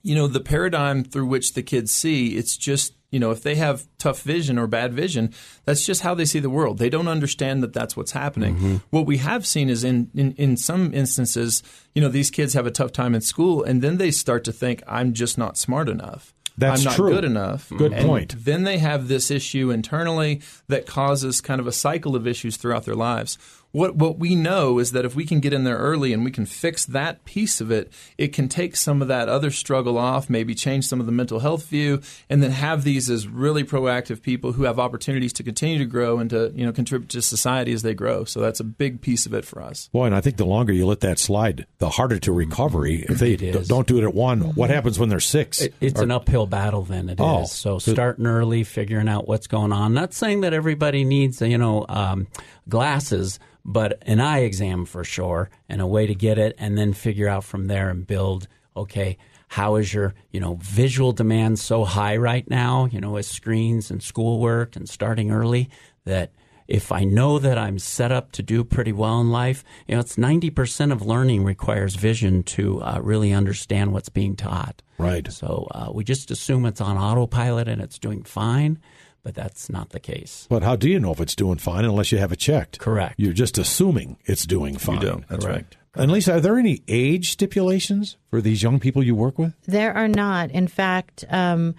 you 0.02 0.16
know, 0.16 0.28
the 0.28 0.40
paradigm 0.40 1.04
through 1.04 1.26
which 1.26 1.54
the 1.54 1.64
kids 1.64 1.92
see. 1.92 2.38
It's 2.38 2.58
just 2.58 2.94
you 3.12 3.20
know 3.20 3.32
if 3.32 3.42
they 3.42 3.56
have 3.56 3.88
tough 3.98 4.22
vision 4.22 4.58
or 4.60 4.68
bad 4.68 4.94
vision, 4.94 5.34
that's 5.66 5.86
just 5.86 6.02
how 6.02 6.14
they 6.14 6.26
see 6.26 6.40
the 6.40 6.50
world. 6.50 6.78
They 6.78 6.90
don't 6.90 7.08
understand 7.08 7.64
that 7.64 7.74
that's 7.74 7.98
what's 7.98 8.12
happening. 8.12 8.56
Mm-hmm. 8.56 8.76
What 8.92 9.06
we 9.06 9.18
have 9.18 9.46
seen 9.46 9.70
is 9.70 9.84
in, 9.84 10.10
in 10.14 10.34
in 10.34 10.58
some 10.58 10.94
instances, 10.94 11.64
you 11.96 12.02
know, 12.02 12.10
these 12.10 12.32
kids 12.32 12.54
have 12.54 12.68
a 12.68 12.72
tough 12.72 12.92
time 12.92 13.16
in 13.16 13.22
school, 13.22 13.64
and 13.64 13.82
then 13.82 13.98
they 13.98 14.12
start 14.12 14.44
to 14.46 14.52
think, 14.52 14.84
"I'm 14.88 15.14
just 15.14 15.38
not 15.38 15.58
smart 15.58 15.90
enough." 15.90 16.34
That's 16.58 16.82
I'm 16.82 16.86
not 16.86 16.96
true. 16.96 17.10
good 17.12 17.24
enough. 17.24 17.66
Mm-hmm. 17.66 17.78
Good 17.78 17.94
And 17.94 18.06
point. 18.06 18.36
Then 18.38 18.64
they 18.64 18.80
have 18.80 19.08
this 19.08 19.32
issue 19.32 19.72
internally 19.72 20.42
that 20.68 20.86
causes 20.86 21.40
kind 21.40 21.62
of 21.62 21.68
a 21.68 21.72
cycle 21.72 22.18
of 22.18 22.28
issues 22.28 22.58
throughout 22.58 22.84
their 22.84 22.96
lives. 22.96 23.38
What 23.72 23.96
what 23.96 24.18
we 24.18 24.36
know 24.36 24.80
is 24.80 24.92
that 24.94 25.06
if 25.06 25.16
we 25.16 25.26
can 25.26 25.40
get 25.40 25.54
in 25.54 25.64
there 25.64 25.78
early 25.78 26.12
and 26.12 26.24
we 26.26 26.32
can 26.32 26.46
fix 26.46 26.86
that 26.86 27.24
piece 27.26 27.62
of 27.62 27.72
it, 27.72 27.92
it 28.18 28.30
can 28.34 28.50
take 28.50 28.76
some 28.76 29.02
of 29.02 29.08
that 29.08 29.30
other 29.30 29.52
struggle 29.52 29.98
off, 29.98 30.30
maybe 30.30 30.56
change 30.56 30.86
some 30.86 31.00
of 31.00 31.06
the 31.06 31.12
mental 31.12 31.40
health 31.40 31.68
view, 31.68 32.02
and 32.30 32.42
then 32.42 32.52
have 32.52 32.84
these 32.84 33.10
as 33.10 33.28
really 33.28 33.64
proactive 33.64 34.22
people 34.22 34.54
who 34.54 34.64
have 34.64 34.80
opportunities 34.80 35.34
to 35.34 35.44
continue 35.44 35.78
to 35.78 35.86
grow 35.86 36.18
and 36.18 36.30
to 36.32 36.52
you 36.56 36.66
know 36.66 36.72
contribute 36.72 37.10
to 37.10 37.22
society 37.22 37.72
as 37.72 37.84
they 37.84 37.94
grow. 37.94 38.24
So 38.24 38.40
that's 38.40 38.60
a 38.60 38.64
big 38.64 39.02
piece 39.02 39.26
of 39.26 39.34
it 39.34 39.46
for 39.46 39.62
us. 39.62 39.88
Boy, 39.90 40.06
and 40.06 40.16
I 40.16 40.22
think 40.22 40.38
the 40.38 40.46
longer 40.46 40.74
you 40.74 40.88
let 40.88 41.02
that 41.02 41.20
slide, 41.20 41.68
the 41.78 41.90
harder 41.90 42.20
to 42.20 42.32
recovery. 42.32 43.06
If 43.08 43.20
they 43.20 43.36
d- 43.36 43.52
don't 43.68 43.88
do 43.88 44.00
it 44.00 44.04
at 44.04 44.14
one, 44.14 44.42
what 44.56 44.70
happens 44.70 44.98
when 44.98 45.10
they're 45.10 45.20
six? 45.20 45.62
It, 45.62 45.76
it's 45.80 46.00
or, 46.00 46.04
an 46.04 46.12
uphill 46.12 46.48
battle. 46.48 46.84
Then 46.84 47.10
it 47.10 47.20
oh, 47.20 47.44
is. 47.44 47.52
So 47.52 47.78
starting 47.78 48.26
early, 48.26 48.64
figuring 48.64 49.08
out 49.08 49.28
what's 49.28 49.48
going 49.48 49.72
on. 49.72 49.94
Not 49.94 50.14
saying 50.14 50.42
that 50.42 50.54
everybody 50.54 51.04
needs 51.04 51.40
you 51.42 51.58
know 51.60 51.86
um, 51.88 52.28
glasses 52.70 53.40
but 53.66 54.02
an 54.04 54.20
eye 54.20 54.40
exam 54.40 54.86
for 54.86 55.04
sure 55.04 55.50
and 55.68 55.82
a 55.82 55.88
way 55.88 56.08
to 56.08 56.16
get 56.16 56.38
it 56.38 56.56
and 56.58 56.78
then 56.78 56.94
figure 56.94 57.28
out 57.28 57.44
from 57.44 57.68
there 57.68 57.90
and 57.90 58.08
build 58.08 58.48
okay 58.76 59.18
how 59.50 59.76
is 59.76 59.94
your 59.94 60.14
you 60.32 60.40
know 60.40 60.58
visual 60.62 61.12
demand 61.12 61.60
so 61.60 61.84
high 61.84 62.16
right 62.16 62.50
now 62.50 62.86
you 62.86 63.02
know 63.02 63.12
with 63.12 63.26
screens 63.26 63.92
and 63.92 64.02
schoolwork 64.02 64.76
and 64.76 64.88
starting 64.88 65.32
early 65.32 65.70
that 66.06 66.32
if 66.70 66.92
I 66.92 67.04
know 67.04 67.40
that 67.40 67.58
I'm 67.58 67.80
set 67.80 68.12
up 68.12 68.32
to 68.34 68.44
do 68.44 68.64
pretty 68.64 68.92
well 68.92 69.20
in 69.20 69.32
life, 69.32 69.64
you 69.88 69.96
know, 69.96 70.02
it's 70.02 70.18
90% 70.18 70.92
of 70.92 71.02
learning 71.02 71.44
requires 71.44 71.96
vision 71.96 72.44
to 72.44 72.80
uh, 72.84 73.00
really 73.02 73.34
understand 73.34 73.92
what's 73.92 74.10
being 74.10 74.36
taught. 74.36 74.84
Right. 75.00 75.30
So 75.32 75.68
uh, 75.72 75.90
we 75.92 76.04
just 76.04 76.30
assume 76.30 76.68
it's 76.68 76.80
on 76.80 76.96
autopilot 76.96 77.68
and 77.68 77.82
it's 77.82 77.98
doing 77.98 78.22
fine 78.22 78.78
but 79.24 79.36
that's 79.36 79.70
not 79.70 79.90
the 79.90 80.00
case. 80.00 80.48
But 80.50 80.64
how 80.64 80.76
do 80.76 80.90
you 80.90 81.00
know 81.00 81.12
if 81.12 81.20
it's 81.20 81.36
doing 81.36 81.58
fine 81.58 81.86
unless 81.86 82.12
you 82.12 82.18
have 82.18 82.32
it 82.32 82.40
checked? 82.40 82.80
Correct. 82.80 83.16
You're 83.18 83.34
just 83.34 83.58
assuming 83.58 84.18
it's 84.26 84.46
doing 84.46 84.78
fine. 84.78 84.96
You 84.96 85.02
do. 85.02 85.24
That's 85.30 85.46
Correct. 85.46 85.78
right. 85.96 86.04
And 86.04 86.12
Lisa, 86.12 86.36
are 86.36 86.40
there 86.40 86.58
any 86.58 86.84
age 86.88 87.32
stipulations 87.32 88.18
for 88.30 88.42
these 88.42 88.62
young 88.64 88.80
people 88.80 89.04
you 89.04 89.16
work 89.16 89.38
with? 89.40 89.54
There 89.66 89.94
are 89.94 90.08
not. 90.08 90.52
In 90.52 90.68
fact, 90.68 91.26
um, 91.30 91.76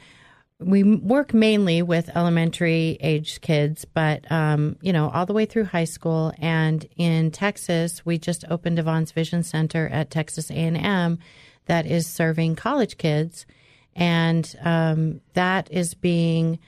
we 0.59 0.82
work 0.82 1.32
mainly 1.32 1.80
with 1.80 2.14
elementary 2.14 2.99
age 3.00 3.40
kids, 3.40 3.87
but 3.87 4.30
um, 4.30 4.76
you 4.82 4.92
know, 4.92 5.09
all 5.11 5.26
the 5.26 5.32
way 5.32 5.47
through 5.47 5.64
high 5.64 5.85
school. 5.85 6.32
And 6.38 6.87
in 6.97 7.30
Texas, 7.30 8.04
we 8.04 8.18
just 8.18 8.44
opened 8.50 8.78
a 8.78 8.82
Von's 8.82 9.12
Vision 9.12 9.42
Center 9.42 9.88
at 9.88 10.11
Texas 10.11 10.50
A&M 10.50 11.18
that 11.66 11.87
is 11.87 12.06
serving 12.06 12.56
college 12.56 12.99
kids, 12.99 13.47
and 13.94 14.54
um, 14.62 15.20
that 15.35 15.70
is 15.70 15.94
being 15.94 16.59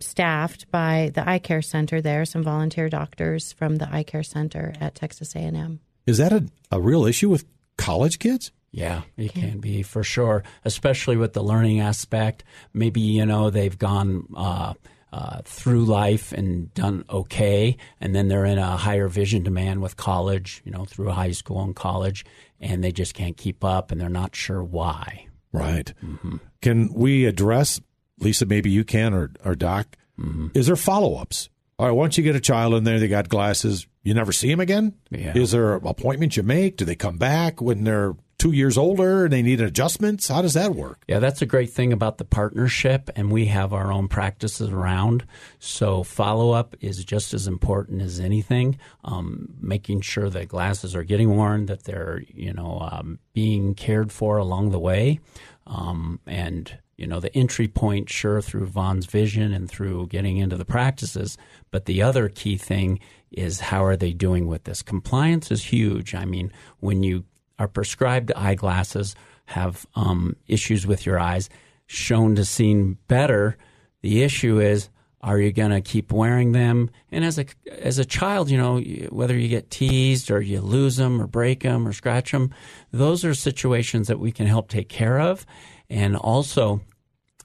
staffed 0.00 0.70
by 0.70 1.10
the 1.14 1.28
eye 1.28 1.38
care 1.38 1.62
center 1.62 2.00
there, 2.00 2.24
some 2.24 2.42
volunteer 2.42 2.88
doctors 2.88 3.52
from 3.52 3.76
the 3.76 3.88
eye 3.92 4.02
care 4.02 4.22
center 4.22 4.74
at 4.80 4.94
Texas 4.94 5.34
A&M. 5.34 5.80
Is 6.06 6.18
that 6.18 6.32
a, 6.32 6.44
a 6.70 6.80
real 6.80 7.04
issue 7.04 7.28
with 7.28 7.44
college 7.76 8.18
kids? 8.18 8.52
Yeah, 8.70 9.02
it 9.16 9.32
can 9.32 9.60
be 9.60 9.82
for 9.82 10.04
sure, 10.04 10.44
especially 10.64 11.16
with 11.16 11.32
the 11.32 11.42
learning 11.42 11.80
aspect. 11.80 12.44
Maybe, 12.74 13.00
you 13.00 13.24
know, 13.24 13.48
they've 13.48 13.76
gone 13.76 14.28
uh, 14.36 14.74
uh, 15.10 15.40
through 15.44 15.86
life 15.86 16.32
and 16.32 16.72
done 16.74 17.04
okay, 17.08 17.78
and 18.00 18.14
then 18.14 18.28
they're 18.28 18.44
in 18.44 18.58
a 18.58 18.76
higher 18.76 19.08
vision 19.08 19.42
demand 19.42 19.80
with 19.80 19.96
college, 19.96 20.60
you 20.64 20.72
know, 20.72 20.84
through 20.84 21.08
high 21.08 21.30
school 21.30 21.62
and 21.62 21.74
college, 21.74 22.26
and 22.60 22.84
they 22.84 22.92
just 22.92 23.14
can't 23.14 23.38
keep 23.38 23.64
up 23.64 23.90
and 23.90 23.98
they're 24.00 24.10
not 24.10 24.36
sure 24.36 24.62
why. 24.62 25.26
Right. 25.50 25.92
Mm-hmm. 26.04 26.36
Can 26.60 26.92
we 26.92 27.24
address 27.24 27.80
Lisa, 28.20 28.46
maybe 28.46 28.70
you 28.70 28.84
can, 28.84 29.14
or, 29.14 29.30
or 29.44 29.54
Doc. 29.54 29.96
Mm-hmm. 30.18 30.48
Is 30.54 30.66
there 30.66 30.76
follow 30.76 31.16
ups? 31.16 31.48
All 31.78 31.86
right, 31.86 31.92
once 31.92 32.18
you 32.18 32.24
get 32.24 32.34
a 32.34 32.40
child 32.40 32.74
in 32.74 32.84
there, 32.84 32.98
they 32.98 33.06
got 33.06 33.28
glasses, 33.28 33.86
you 34.02 34.14
never 34.14 34.32
see 34.32 34.48
them 34.48 34.58
again? 34.58 34.94
Yeah. 35.10 35.36
Is 35.36 35.52
there 35.52 35.74
appointments 35.74 36.36
you 36.36 36.42
make? 36.42 36.76
Do 36.76 36.84
they 36.84 36.96
come 36.96 37.18
back 37.18 37.60
when 37.60 37.84
they're 37.84 38.16
two 38.38 38.52
years 38.52 38.78
older 38.78 39.24
and 39.24 39.32
they 39.32 39.42
need 39.42 39.60
adjustments? 39.60 40.28
How 40.28 40.42
does 40.42 40.54
that 40.54 40.74
work? 40.74 41.02
Yeah, 41.06 41.18
that's 41.18 41.42
a 41.42 41.46
great 41.46 41.70
thing 41.70 41.92
about 41.92 42.18
the 42.18 42.24
partnership, 42.24 43.10
and 43.16 43.30
we 43.30 43.46
have 43.46 43.72
our 43.72 43.92
own 43.92 44.08
practices 44.08 44.70
around. 44.70 45.26
So 45.58 46.02
follow 46.02 46.52
up 46.52 46.76
is 46.80 47.04
just 47.04 47.34
as 47.34 47.46
important 47.46 48.00
as 48.00 48.18
anything. 48.18 48.78
Um, 49.04 49.54
making 49.60 50.00
sure 50.02 50.30
that 50.30 50.48
glasses 50.48 50.94
are 50.94 51.04
getting 51.04 51.36
worn, 51.36 51.66
that 51.66 51.84
they're 51.84 52.22
you 52.34 52.52
know 52.52 52.78
um, 52.90 53.18
being 53.34 53.74
cared 53.74 54.12
for 54.12 54.38
along 54.38 54.70
the 54.70 54.78
way, 54.78 55.20
um, 55.66 56.20
and 56.26 56.78
you 56.98 57.06
know, 57.06 57.20
the 57.20 57.34
entry 57.34 57.68
point, 57.68 58.10
sure, 58.10 58.42
through 58.42 58.66
Von's 58.66 59.06
vision 59.06 59.52
and 59.52 59.70
through 59.70 60.08
getting 60.08 60.36
into 60.36 60.56
the 60.56 60.64
practices. 60.64 61.38
But 61.70 61.86
the 61.86 62.02
other 62.02 62.28
key 62.28 62.56
thing 62.56 62.98
is 63.30 63.60
how 63.60 63.84
are 63.84 63.96
they 63.96 64.12
doing 64.12 64.48
with 64.48 64.64
this? 64.64 64.82
Compliance 64.82 65.50
is 65.50 65.64
huge. 65.64 66.14
I 66.14 66.24
mean, 66.24 66.52
when 66.80 67.02
you 67.04 67.24
are 67.58 67.68
prescribed 67.68 68.32
eyeglasses, 68.32 69.14
have 69.46 69.86
um, 69.94 70.36
issues 70.46 70.86
with 70.86 71.06
your 71.06 71.18
eyes, 71.18 71.48
shown 71.86 72.34
to 72.34 72.44
see 72.44 72.74
better, 73.06 73.56
the 74.02 74.22
issue 74.22 74.60
is 74.60 74.90
are 75.20 75.40
you 75.40 75.50
going 75.50 75.70
to 75.70 75.80
keep 75.80 76.12
wearing 76.12 76.52
them? 76.52 76.90
And 77.10 77.24
as 77.24 77.38
a 77.38 77.46
as 77.80 77.98
a 77.98 78.04
child, 78.04 78.50
you 78.50 78.56
know, 78.56 78.80
whether 79.10 79.36
you 79.36 79.48
get 79.48 79.70
teased 79.70 80.30
or 80.30 80.40
you 80.40 80.60
lose 80.60 80.96
them 80.96 81.20
or 81.20 81.26
break 81.26 81.64
them 81.64 81.88
or 81.88 81.92
scratch 81.92 82.30
them, 82.30 82.54
those 82.92 83.24
are 83.24 83.34
situations 83.34 84.06
that 84.06 84.20
we 84.20 84.30
can 84.30 84.46
help 84.46 84.68
take 84.68 84.88
care 84.88 85.18
of. 85.18 85.44
And 85.90 86.16
also, 86.16 86.80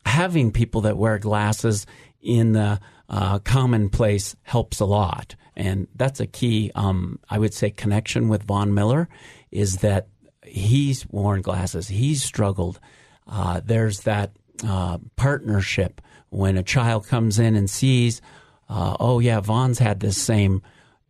having 0.06 0.52
people 0.52 0.82
that 0.82 0.98
wear 0.98 1.18
glasses 1.18 1.86
in 2.22 2.54
the 2.54 2.80
uh, 3.10 3.40
commonplace 3.40 4.36
helps 4.44 4.80
a 4.80 4.86
lot. 4.86 5.36
And 5.56 5.88
that's 5.96 6.20
a 6.20 6.28
key, 6.28 6.72
um, 6.76 7.20
I 7.30 7.38
would 7.38 7.54
say, 7.54 7.70
connection 7.70 8.28
with 8.28 8.44
Von 8.44 8.74
Miller 8.74 9.08
is 9.52 9.78
that 9.78 10.08
he's 10.44 11.08
worn 11.10 11.42
glasses, 11.42 11.88
he's 11.88 12.24
struggled. 12.24 12.80
Uh, 13.28 13.62
there's 13.64 14.02
that 14.02 14.32
uh, 14.66 14.98
partnership 15.16 16.02
when 16.30 16.58
a 16.58 16.64
child 16.64 17.08
comes 17.08 17.40
in 17.40 17.56
and 17.56 17.70
sees, 17.70 18.22
uh, 18.68 18.98
oh, 19.00 19.20
yeah, 19.20 19.40
Von's 19.40 19.80
had 19.80 20.00
this 20.00 20.20
same 20.20 20.62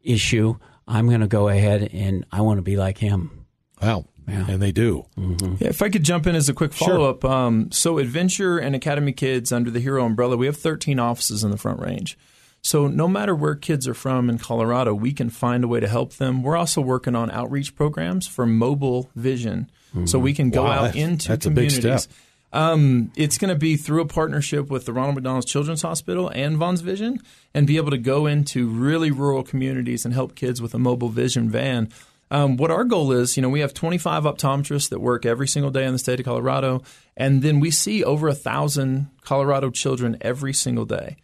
issue. 0.03 0.55
I'm 0.87 1.07
going 1.07 1.21
to 1.21 1.27
go 1.27 1.47
ahead 1.47 1.89
and 1.93 2.25
I 2.31 2.41
want 2.41 2.57
to 2.57 2.63
be 2.63 2.75
like 2.75 2.97
him. 2.97 3.45
Wow. 3.81 4.05
Yeah. 4.27 4.45
And 4.49 4.61
they 4.61 4.71
do. 4.71 5.05
Mm-hmm. 5.17 5.55
Yeah, 5.59 5.69
if 5.69 5.81
I 5.81 5.89
could 5.89 6.03
jump 6.03 6.27
in 6.27 6.35
as 6.35 6.49
a 6.49 6.53
quick 6.53 6.73
follow 6.73 7.09
up. 7.09 7.21
Sure. 7.21 7.31
Um, 7.31 7.71
so, 7.71 7.97
Adventure 7.97 8.57
and 8.57 8.75
Academy 8.75 9.11
Kids 9.11 9.51
under 9.51 9.69
the 9.69 9.79
Hero 9.79 10.05
umbrella, 10.05 10.37
we 10.37 10.45
have 10.45 10.57
13 10.57 10.99
offices 10.99 11.43
in 11.43 11.51
the 11.51 11.57
Front 11.57 11.79
Range. 11.79 12.17
So, 12.61 12.87
no 12.87 13.07
matter 13.07 13.35
where 13.35 13.55
kids 13.55 13.87
are 13.87 13.93
from 13.93 14.29
in 14.29 14.37
Colorado, 14.37 14.93
we 14.93 15.11
can 15.11 15.29
find 15.29 15.63
a 15.63 15.67
way 15.67 15.79
to 15.79 15.87
help 15.87 16.13
them. 16.13 16.43
We're 16.43 16.55
also 16.55 16.81
working 16.81 17.15
on 17.15 17.29
outreach 17.31 17.75
programs 17.75 18.27
for 18.27 18.45
mobile 18.45 19.09
vision. 19.15 19.69
Mm-hmm. 19.89 20.05
So, 20.05 20.19
we 20.19 20.33
can 20.33 20.49
go 20.49 20.63
wow, 20.63 20.71
out 20.71 20.83
that's, 20.83 20.95
into 20.95 21.27
that's 21.27 21.45
communities. 21.45 22.07
Um, 22.53 23.11
it's 23.15 23.39
going 23.39 23.49
to 23.49 23.57
be 23.57 23.77
through 23.77 24.01
a 24.01 24.05
partnership 24.05 24.69
with 24.69 24.85
the 24.85 24.93
Ronald 24.93 25.15
McDonald 25.15 25.47
Children's 25.47 25.81
Hospital 25.81 26.29
and 26.29 26.55
Vaughn's 26.55 26.81
Vision 26.81 27.19
and 27.51 27.65
be 27.65 27.77
able 27.77 27.89
to 27.89 27.97
go 27.97 28.27
into 28.27 28.67
really 28.67 29.09
rural 29.09 29.41
communities 29.41 30.05
and 30.05 30.13
help 30.13 30.35
kids 30.35 30.61
with 30.61 30.75
a 30.75 30.79
mobile 30.79 31.09
vision 31.09 31.49
van. 31.49 31.89
Um, 32.33 32.57
what 32.57 32.71
our 32.71 32.83
goal 32.83 33.11
is, 33.11 33.37
you 33.37 33.43
know, 33.43 33.49
we 33.49 33.59
have 33.59 33.75
25 33.75 34.23
optometrists 34.23 34.89
that 34.89 34.99
work 34.99 35.23
every 35.23 35.47
single 35.47 35.69
day 35.69 35.85
in 35.85 35.93
the 35.93 35.99
state 35.99 36.19
of 36.19 36.25
Colorado, 36.25 36.81
and 37.15 37.43
then 37.43 37.59
we 37.59 37.69
see 37.69 38.03
over 38.03 38.27
a 38.27 38.33
thousand 38.33 39.11
Colorado 39.21 39.69
children 39.69 40.17
every 40.19 40.51
single 40.51 40.85
day. 40.85 41.17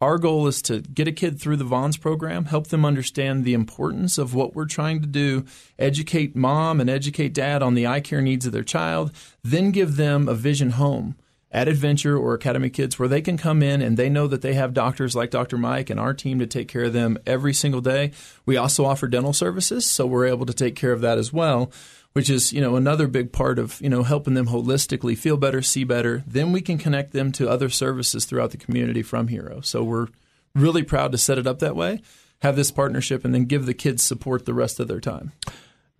Our 0.00 0.18
goal 0.18 0.48
is 0.48 0.60
to 0.62 0.80
get 0.80 1.06
a 1.06 1.12
kid 1.12 1.40
through 1.40 1.58
the 1.58 1.64
Von's 1.64 1.96
program, 1.96 2.46
help 2.46 2.66
them 2.66 2.84
understand 2.84 3.44
the 3.44 3.54
importance 3.54 4.18
of 4.18 4.34
what 4.34 4.56
we're 4.56 4.66
trying 4.66 5.00
to 5.02 5.06
do, 5.06 5.44
educate 5.78 6.34
mom 6.34 6.80
and 6.80 6.90
educate 6.90 7.32
dad 7.32 7.62
on 7.62 7.74
the 7.74 7.86
eye 7.86 8.00
care 8.00 8.20
needs 8.20 8.44
of 8.44 8.52
their 8.52 8.64
child, 8.64 9.12
then 9.44 9.70
give 9.70 9.94
them 9.94 10.28
a 10.28 10.34
vision 10.34 10.70
home 10.70 11.14
at 11.52 11.68
Adventure 11.68 12.18
or 12.18 12.34
Academy 12.34 12.70
Kids 12.70 12.98
where 12.98 13.08
they 13.08 13.22
can 13.22 13.36
come 13.36 13.62
in 13.62 13.80
and 13.80 13.96
they 13.96 14.08
know 14.08 14.26
that 14.26 14.42
they 14.42 14.54
have 14.54 14.74
doctors 14.74 15.14
like 15.14 15.30
Dr. 15.30 15.56
Mike 15.56 15.90
and 15.90 16.00
our 16.00 16.12
team 16.12 16.38
to 16.38 16.46
take 16.46 16.68
care 16.68 16.84
of 16.84 16.92
them 16.92 17.18
every 17.26 17.54
single 17.54 17.80
day. 17.80 18.12
We 18.44 18.56
also 18.56 18.84
offer 18.84 19.06
dental 19.06 19.32
services, 19.32 19.86
so 19.86 20.06
we're 20.06 20.26
able 20.26 20.46
to 20.46 20.52
take 20.52 20.74
care 20.74 20.92
of 20.92 21.00
that 21.02 21.18
as 21.18 21.32
well, 21.32 21.70
which 22.12 22.28
is, 22.28 22.52
you 22.52 22.60
know, 22.60 22.76
another 22.76 23.06
big 23.06 23.32
part 23.32 23.58
of, 23.58 23.80
you 23.80 23.88
know, 23.88 24.02
helping 24.02 24.34
them 24.34 24.48
holistically 24.48 25.16
feel 25.16 25.36
better, 25.36 25.62
see 25.62 25.84
better. 25.84 26.24
Then 26.26 26.52
we 26.52 26.60
can 26.60 26.78
connect 26.78 27.12
them 27.12 27.30
to 27.32 27.48
other 27.48 27.68
services 27.68 28.24
throughout 28.24 28.50
the 28.50 28.56
community 28.56 29.02
from 29.02 29.28
Hero. 29.28 29.60
So 29.60 29.84
we're 29.84 30.08
really 30.54 30.82
proud 30.82 31.12
to 31.12 31.18
set 31.18 31.38
it 31.38 31.46
up 31.46 31.60
that 31.60 31.76
way, 31.76 32.00
have 32.40 32.56
this 32.56 32.70
partnership 32.70 33.24
and 33.24 33.34
then 33.34 33.44
give 33.44 33.66
the 33.66 33.74
kids 33.74 34.02
support 34.02 34.46
the 34.46 34.54
rest 34.54 34.80
of 34.80 34.88
their 34.88 35.00
time. 35.00 35.32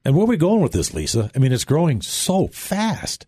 And 0.04 0.14
where 0.14 0.24
are 0.24 0.28
we 0.28 0.36
going 0.36 0.60
with 0.60 0.72
this, 0.72 0.94
Lisa? 0.94 1.30
I 1.34 1.38
mean, 1.38 1.52
it's 1.52 1.64
growing 1.64 2.00
so 2.00 2.46
fast. 2.48 3.26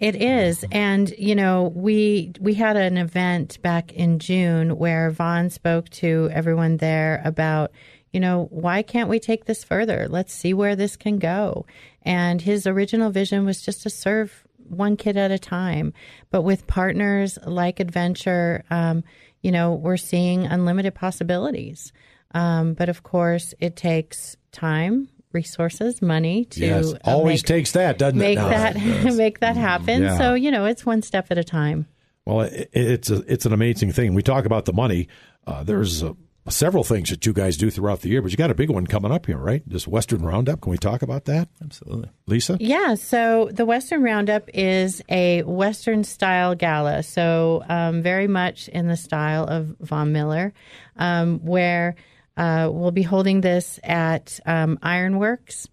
It 0.00 0.16
is, 0.16 0.64
and 0.72 1.08
you 1.16 1.36
know, 1.36 1.72
we 1.74 2.32
we 2.40 2.54
had 2.54 2.76
an 2.76 2.98
event 2.98 3.62
back 3.62 3.92
in 3.92 4.18
June 4.18 4.76
where 4.76 5.10
Von 5.10 5.50
spoke 5.50 5.88
to 5.90 6.28
everyone 6.32 6.78
there 6.78 7.22
about, 7.24 7.70
you 8.12 8.18
know, 8.18 8.48
why 8.50 8.82
can't 8.82 9.08
we 9.08 9.20
take 9.20 9.44
this 9.44 9.62
further? 9.62 10.08
Let's 10.08 10.34
see 10.34 10.52
where 10.52 10.74
this 10.74 10.96
can 10.96 11.18
go. 11.18 11.64
And 12.02 12.42
his 12.42 12.66
original 12.66 13.10
vision 13.10 13.44
was 13.44 13.62
just 13.62 13.84
to 13.84 13.90
serve 13.90 14.44
one 14.68 14.96
kid 14.96 15.16
at 15.16 15.30
a 15.30 15.38
time, 15.38 15.92
but 16.30 16.42
with 16.42 16.66
partners 16.66 17.38
like 17.46 17.78
Adventure, 17.78 18.64
um, 18.70 19.04
you 19.42 19.52
know, 19.52 19.74
we're 19.74 19.96
seeing 19.96 20.46
unlimited 20.46 20.94
possibilities. 20.94 21.92
Um, 22.32 22.74
but 22.74 22.88
of 22.88 23.04
course, 23.04 23.54
it 23.60 23.76
takes 23.76 24.36
time, 24.50 25.08
resources, 25.34 26.00
money 26.00 26.44
to 26.46 26.60
yes, 26.60 26.92
uh, 26.92 26.98
always 27.04 27.42
make, 27.42 27.46
takes 27.46 27.72
that, 27.72 27.98
doesn't 27.98 28.18
make 28.18 28.38
it? 28.38 28.42
No. 28.42 28.48
that 28.48 29.14
make 29.16 29.40
that 29.40 29.56
happen. 29.56 30.02
Yeah. 30.02 30.18
So 30.18 30.34
you 30.34 30.50
know, 30.50 30.64
it's 30.64 30.86
one 30.86 31.02
step 31.02 31.26
at 31.30 31.38
a 31.38 31.44
time. 31.44 31.86
Well, 32.26 32.42
it, 32.42 32.70
it's 32.72 33.10
a, 33.10 33.22
it's 33.30 33.44
an 33.46 33.52
amazing 33.52 33.92
thing. 33.92 34.14
We 34.14 34.22
talk 34.22 34.44
about 34.46 34.64
the 34.64 34.72
money. 34.72 35.08
Uh, 35.46 35.62
there's 35.62 36.02
uh, 36.02 36.14
several 36.48 36.84
things 36.84 37.10
that 37.10 37.24
you 37.24 37.32
guys 37.32 37.56
do 37.56 37.70
throughout 37.70 38.00
the 38.00 38.08
year, 38.08 38.20
but 38.20 38.30
you 38.30 38.36
got 38.36 38.50
a 38.50 38.54
big 38.54 38.70
one 38.70 38.86
coming 38.86 39.12
up 39.12 39.26
here, 39.26 39.38
right? 39.38 39.62
This 39.66 39.88
Western 39.88 40.22
Roundup. 40.22 40.60
Can 40.60 40.70
we 40.70 40.78
talk 40.78 41.02
about 41.02 41.24
that, 41.24 41.48
Absolutely. 41.62 42.10
Lisa? 42.26 42.56
Yeah, 42.60 42.94
so 42.94 43.50
the 43.52 43.64
Western 43.64 44.02
Roundup 44.02 44.48
is 44.52 45.02
a 45.08 45.42
Western 45.42 46.04
style 46.04 46.54
gala, 46.54 47.02
so 47.02 47.64
um, 47.68 48.02
very 48.02 48.26
much 48.28 48.68
in 48.68 48.88
the 48.88 48.96
style 48.96 49.44
of 49.44 49.74
Von 49.80 50.12
Miller, 50.12 50.52
um, 50.96 51.40
where 51.40 51.96
uh, 52.36 52.68
we'll 52.72 52.90
be 52.90 53.02
holding 53.02 53.40
this 53.40 53.78
at 53.82 54.40
um, 54.46 54.78
Ironworks 54.82 55.68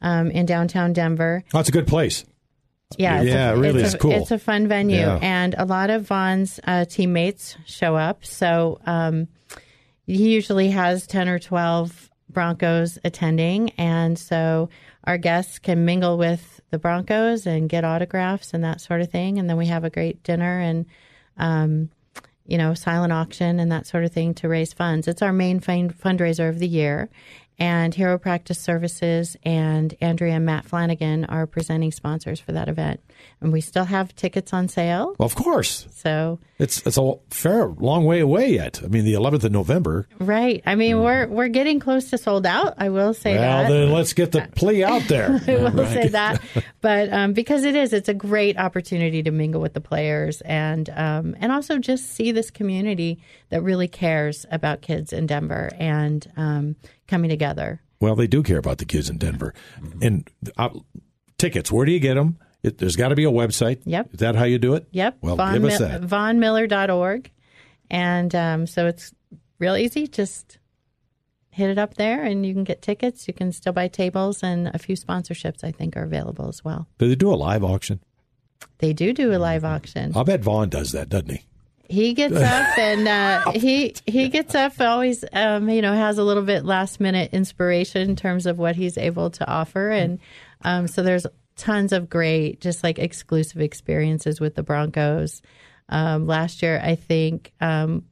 um, 0.00 0.30
in 0.30 0.46
downtown 0.46 0.92
Denver. 0.92 1.44
Oh, 1.52 1.58
it's 1.60 1.68
a 1.68 1.72
good 1.72 1.86
place. 1.86 2.24
Yeah, 2.96 3.20
it's 3.20 3.30
Yeah, 3.30 3.50
a, 3.50 3.56
it 3.56 3.60
really 3.60 3.82
it's 3.82 3.94
a, 3.94 3.98
cool. 3.98 4.12
It's 4.12 4.30
a 4.30 4.38
fun 4.38 4.66
venue, 4.68 4.96
Yeah. 4.96 5.18
and 5.20 5.54
a 5.58 5.64
lot 5.66 5.90
of 5.90 6.06
Von's 6.06 6.58
uh, 6.64 6.86
teammates 6.86 7.56
show 7.66 7.96
up. 7.96 8.24
So 8.24 8.80
um, 8.86 9.28
he 10.06 10.32
usually 10.32 10.70
has 10.70 11.06
ten 11.06 11.28
or 11.28 11.38
twelve 11.38 12.08
Broncos 12.30 12.98
attending, 13.04 13.70
and 13.70 14.18
so 14.18 14.70
our 15.04 15.18
guests 15.18 15.58
can 15.58 15.84
mingle 15.84 16.16
with 16.16 16.60
the 16.70 16.78
Broncos 16.78 17.46
and 17.46 17.68
get 17.68 17.84
autographs 17.84 18.54
and 18.54 18.64
that 18.64 18.80
sort 18.80 19.00
of 19.00 19.10
thing. 19.10 19.38
And 19.38 19.48
then 19.48 19.56
we 19.56 19.66
have 19.66 19.84
a 19.84 19.90
great 19.90 20.22
dinner 20.22 20.58
and 20.60 20.86
um, 21.38 21.90
you 22.48 22.58
know 22.58 22.74
silent 22.74 23.12
auction 23.12 23.60
and 23.60 23.70
that 23.70 23.86
sort 23.86 24.02
of 24.04 24.12
thing 24.12 24.34
to 24.34 24.48
raise 24.48 24.72
funds. 24.72 25.06
It's 25.06 25.22
our 25.22 25.32
main 25.32 25.60
fund- 25.60 25.96
fundraiser 25.96 26.48
of 26.48 26.58
the 26.58 26.66
year. 26.66 27.08
And 27.60 27.92
Hero 27.92 28.18
Practice 28.18 28.58
Services 28.58 29.36
and 29.42 29.92
Andrea 30.00 30.34
and 30.34 30.46
Matt 30.46 30.64
Flanagan 30.64 31.24
are 31.24 31.46
presenting 31.46 31.90
sponsors 31.90 32.38
for 32.38 32.52
that 32.52 32.68
event. 32.68 33.00
And 33.40 33.52
we 33.52 33.60
still 33.60 33.84
have 33.84 34.14
tickets 34.16 34.52
on 34.52 34.68
sale. 34.68 35.14
Well, 35.18 35.26
of 35.26 35.34
course. 35.34 35.86
So, 35.94 36.38
It's 36.58 36.84
it's 36.86 36.98
a 36.98 37.14
fair 37.30 37.68
long 37.68 38.04
way 38.04 38.20
away 38.20 38.50
yet. 38.52 38.80
I 38.84 38.88
mean, 38.88 39.04
the 39.04 39.14
11th 39.14 39.44
of 39.44 39.52
November. 39.52 40.08
right. 40.18 40.62
I 40.66 40.74
mean, 40.74 41.02
we're 41.02 41.26
we're 41.28 41.48
getting 41.48 41.80
close 41.80 42.10
to 42.10 42.18
sold 42.18 42.46
out. 42.46 42.74
I 42.78 42.88
will 42.88 43.14
say. 43.14 43.36
Well, 43.36 43.62
that. 43.62 43.70
then 43.70 43.92
let's 43.92 44.12
get 44.12 44.32
the 44.32 44.48
plea 44.54 44.84
out 44.84 45.02
there. 45.02 45.40
I 45.46 45.70
will 45.70 45.86
say 45.86 46.08
that. 46.08 46.40
But 46.80 47.12
um, 47.12 47.32
because 47.32 47.64
it 47.64 47.74
is, 47.76 47.92
it's 47.92 48.08
a 48.08 48.14
great 48.14 48.58
opportunity 48.58 49.22
to 49.22 49.30
mingle 49.30 49.60
with 49.60 49.74
the 49.74 49.80
players 49.80 50.40
and 50.42 50.88
um, 50.90 51.36
and 51.38 51.52
also 51.52 51.78
just 51.78 52.12
see 52.12 52.32
this 52.32 52.50
community 52.50 53.20
that 53.50 53.62
really 53.62 53.88
cares 53.88 54.46
about 54.50 54.82
kids 54.82 55.12
in 55.12 55.26
Denver 55.26 55.70
and 55.78 56.30
um, 56.36 56.76
coming 57.06 57.30
together. 57.30 57.80
Well, 58.00 58.14
they 58.14 58.26
do 58.26 58.42
care 58.42 58.58
about 58.58 58.78
the 58.78 58.84
kids 58.84 59.10
in 59.10 59.18
Denver. 59.18 59.54
And 60.00 60.28
uh, 60.56 60.68
tickets, 61.36 61.72
where 61.72 61.84
do 61.84 61.92
you 61.92 61.98
get 62.00 62.14
them? 62.14 62.38
It, 62.62 62.78
there's 62.78 62.96
got 62.96 63.08
to 63.08 63.14
be 63.14 63.24
a 63.24 63.30
website. 63.30 63.80
Yep. 63.84 64.14
Is 64.14 64.20
that 64.20 64.34
how 64.34 64.44
you 64.44 64.58
do 64.58 64.74
it? 64.74 64.88
Yep. 64.90 65.18
Well, 65.20 65.36
Von 65.36 65.54
give 65.54 65.64
us 65.64 65.78
that. 65.78 66.02
VonMiller.org. 66.02 67.30
And 67.90 68.34
um, 68.34 68.66
so 68.66 68.86
it's 68.86 69.12
real 69.58 69.76
easy. 69.76 70.06
Just 70.08 70.58
hit 71.50 71.70
it 71.70 71.78
up 71.78 71.94
there 71.94 72.22
and 72.22 72.44
you 72.44 72.54
can 72.54 72.64
get 72.64 72.82
tickets. 72.82 73.28
You 73.28 73.34
can 73.34 73.52
still 73.52 73.72
buy 73.72 73.88
tables 73.88 74.42
and 74.42 74.68
a 74.68 74.78
few 74.78 74.96
sponsorships, 74.96 75.64
I 75.64 75.72
think, 75.72 75.96
are 75.96 76.02
available 76.02 76.48
as 76.48 76.64
well. 76.64 76.88
Do 76.98 77.08
they 77.08 77.14
do 77.14 77.32
a 77.32 77.36
live 77.36 77.64
auction? 77.64 78.00
They 78.78 78.92
do 78.92 79.12
do 79.12 79.32
a 79.32 79.38
live 79.38 79.64
auction. 79.64 80.12
I'll 80.14 80.24
bet 80.24 80.40
Von 80.40 80.68
does 80.68 80.92
that, 80.92 81.08
doesn't 81.08 81.30
he? 81.30 81.44
He 81.88 82.14
gets 82.14 82.36
up 82.36 82.78
and 82.78 83.08
uh, 83.08 83.52
he 83.52 83.94
he 84.06 84.28
gets 84.28 84.54
up 84.54 84.80
always 84.80 85.24
um, 85.32 85.68
you 85.70 85.80
know 85.80 85.94
has 85.94 86.18
a 86.18 86.22
little 86.24 86.42
bit 86.42 86.64
last 86.64 87.00
minute 87.00 87.32
inspiration 87.32 88.10
in 88.10 88.16
terms 88.16 88.46
of 88.46 88.58
what 88.58 88.76
he's 88.76 88.98
able 88.98 89.30
to 89.30 89.48
offer 89.48 89.90
and 89.90 90.18
um, 90.62 90.86
so 90.86 91.02
there's 91.02 91.26
tons 91.58 91.92
of 91.92 92.08
great 92.08 92.60
just 92.60 92.82
like 92.82 92.98
exclusive 92.98 93.60
experiences 93.60 94.40
with 94.40 94.54
the 94.54 94.62
Broncos. 94.62 95.42
Um, 95.90 96.26
last 96.26 96.62
year 96.62 96.80
I 96.82 96.94
think 96.94 97.52
um, 97.60 98.04